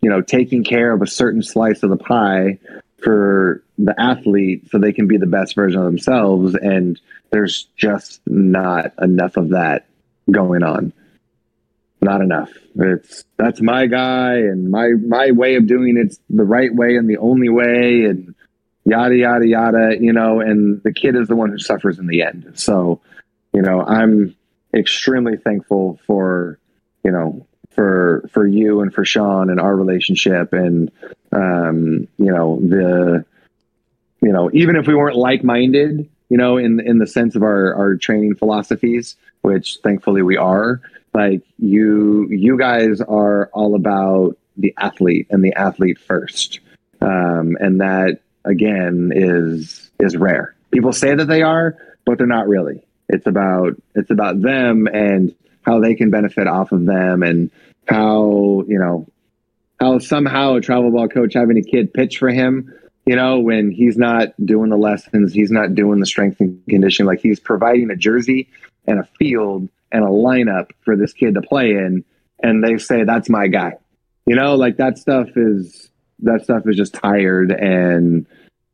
[0.00, 2.58] you know, taking care of a certain slice of the pie
[3.02, 7.00] for the athlete so they can be the best version of themselves and
[7.30, 9.86] there's just not enough of that
[10.30, 10.92] going on.
[12.00, 12.50] Not enough.
[12.76, 17.08] It's that's my guy and my my way of doing it's the right way and
[17.08, 18.34] the only way and
[18.84, 22.22] yada yada yada you know and the kid is the one who suffers in the
[22.22, 22.52] end.
[22.54, 23.00] So
[23.54, 24.36] you know i'm
[24.74, 26.58] extremely thankful for
[27.04, 30.90] you know for for you and for Sean and our relationship and
[31.32, 33.24] um, you know the
[34.22, 37.42] you know even if we weren't like minded you know in in the sense of
[37.42, 40.80] our our training philosophies which thankfully we are
[41.12, 46.60] like you you guys are all about the athlete and the athlete first
[47.00, 50.54] um, and that again is is rare.
[50.70, 52.82] People say that they are, but they're not really.
[53.08, 55.34] It's about it's about them and
[55.64, 57.50] how they can benefit off of them, and
[57.86, 59.06] how you know
[59.80, 62.72] how somehow a travel ball coach having a kid pitch for him
[63.06, 67.06] you know, when he's not doing the lessons, he's not doing the strength and conditioning,
[67.06, 68.48] like he's providing a jersey
[68.86, 72.04] and a field and a lineup for this kid to play in.
[72.42, 73.74] And they say, that's my guy.
[74.26, 78.26] You know, like that stuff is, that stuff is just tired and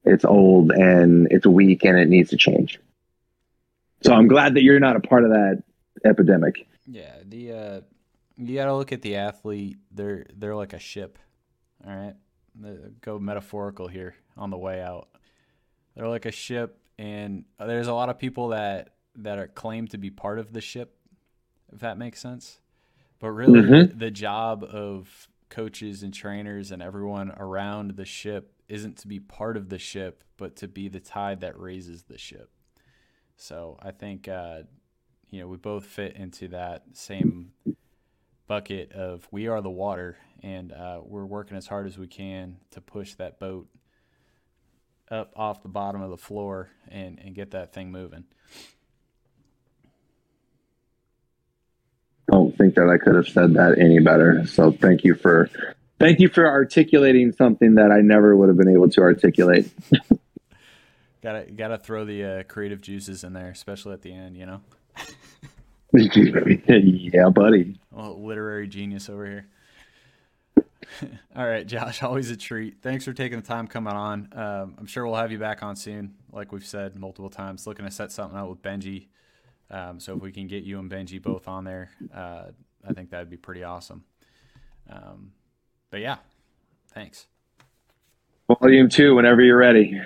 [0.05, 2.79] it's old and it's weak and it needs to change.
[4.03, 5.63] So I'm glad that you're not a part of that
[6.05, 6.67] epidemic.
[6.91, 7.17] Yeah.
[7.25, 7.81] The, uh,
[8.37, 9.79] you got to look at the athlete.
[9.91, 11.19] They're, they're like a ship.
[11.87, 12.15] All right
[13.01, 15.09] go metaphorical here on the way out.
[15.95, 19.99] They're like a ship, and there's a lot of people that that are claimed to
[19.99, 20.97] be part of the ship,
[21.73, 22.61] if that makes sense.
[23.19, 23.99] But really, mm-hmm.
[23.99, 29.57] the job of coaches and trainers and everyone around the ship isn't to be part
[29.57, 32.51] of the ship, but to be the tide that raises the ship.
[33.37, 34.63] So I think uh,
[35.31, 37.53] you know we both fit into that same
[38.47, 42.57] bucket of we are the water and uh, we're working as hard as we can
[42.73, 43.69] to push that boat
[45.11, 48.25] up off the bottom of the floor and, and get that thing moving.
[52.29, 54.47] I don't think that I could have said that any better.
[54.47, 55.51] So thank you for
[55.99, 59.69] thank you for articulating something that I never would have been able to articulate.
[61.23, 64.37] gotta gotta throw the uh, creative juices in there, especially at the end.
[64.37, 64.61] You know.
[65.93, 67.79] yeah, buddy.
[67.91, 69.47] Well, literary genius over here.
[71.37, 72.83] All right, Josh, always a treat.
[72.83, 74.29] Thanks for taking the time coming on.
[74.33, 77.67] Um, I'm sure we'll have you back on soon, like we've said multiple times.
[77.67, 79.09] Looking to set something up with Benji.
[79.71, 82.47] Um, so if we can get you and Benji both on there, uh,
[82.87, 84.05] I think that'd be pretty awesome.
[84.89, 85.33] Um,
[85.91, 86.17] but yeah,
[86.93, 87.27] thanks.
[88.49, 90.01] Volume two, whenever you're ready.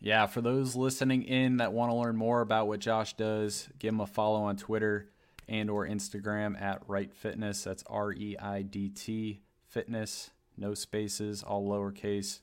[0.00, 3.92] Yeah, for those listening in that want to learn more about what Josh does, give
[3.92, 5.10] him a follow on Twitter
[5.46, 7.64] and or Instagram at Reidt Fitness.
[7.64, 12.40] That's R E I D T Fitness, no spaces, all lowercase.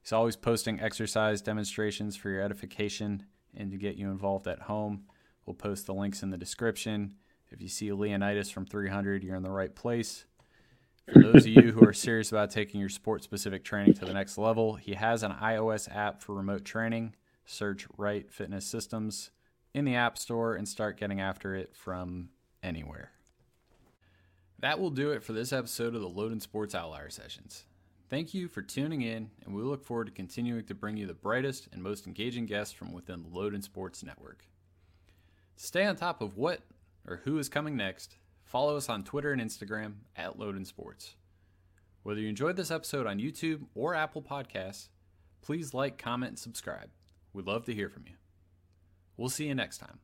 [0.00, 3.24] He's always posting exercise demonstrations for your edification
[3.56, 5.04] and to get you involved at home.
[5.44, 7.14] We'll post the links in the description.
[7.50, 10.24] If you see Leonidas from 300, you're in the right place.
[11.10, 14.14] For those of you who are serious about taking your sport specific training to the
[14.14, 17.14] next level, he has an iOS app for remote training.
[17.44, 19.32] Search Reidt Fitness Systems
[19.74, 22.28] in the App Store and start getting after it from
[22.62, 23.10] anywhere.
[24.60, 27.64] That will do it for this episode of the Loden Sports Outlier Sessions.
[28.08, 31.14] Thank you for tuning in, and we look forward to continuing to bring you the
[31.14, 34.46] brightest and most engaging guests from within the Loden Sports Network.
[35.56, 36.60] To stay on top of what
[37.08, 38.18] or who is coming next,
[38.52, 41.16] follow us on Twitter and Instagram at Loden Sports.
[42.02, 44.88] Whether you enjoyed this episode on YouTube or Apple Podcasts,
[45.40, 46.90] please like, comment, and subscribe.
[47.32, 48.16] We'd love to hear from you.
[49.16, 50.00] We'll see you next time.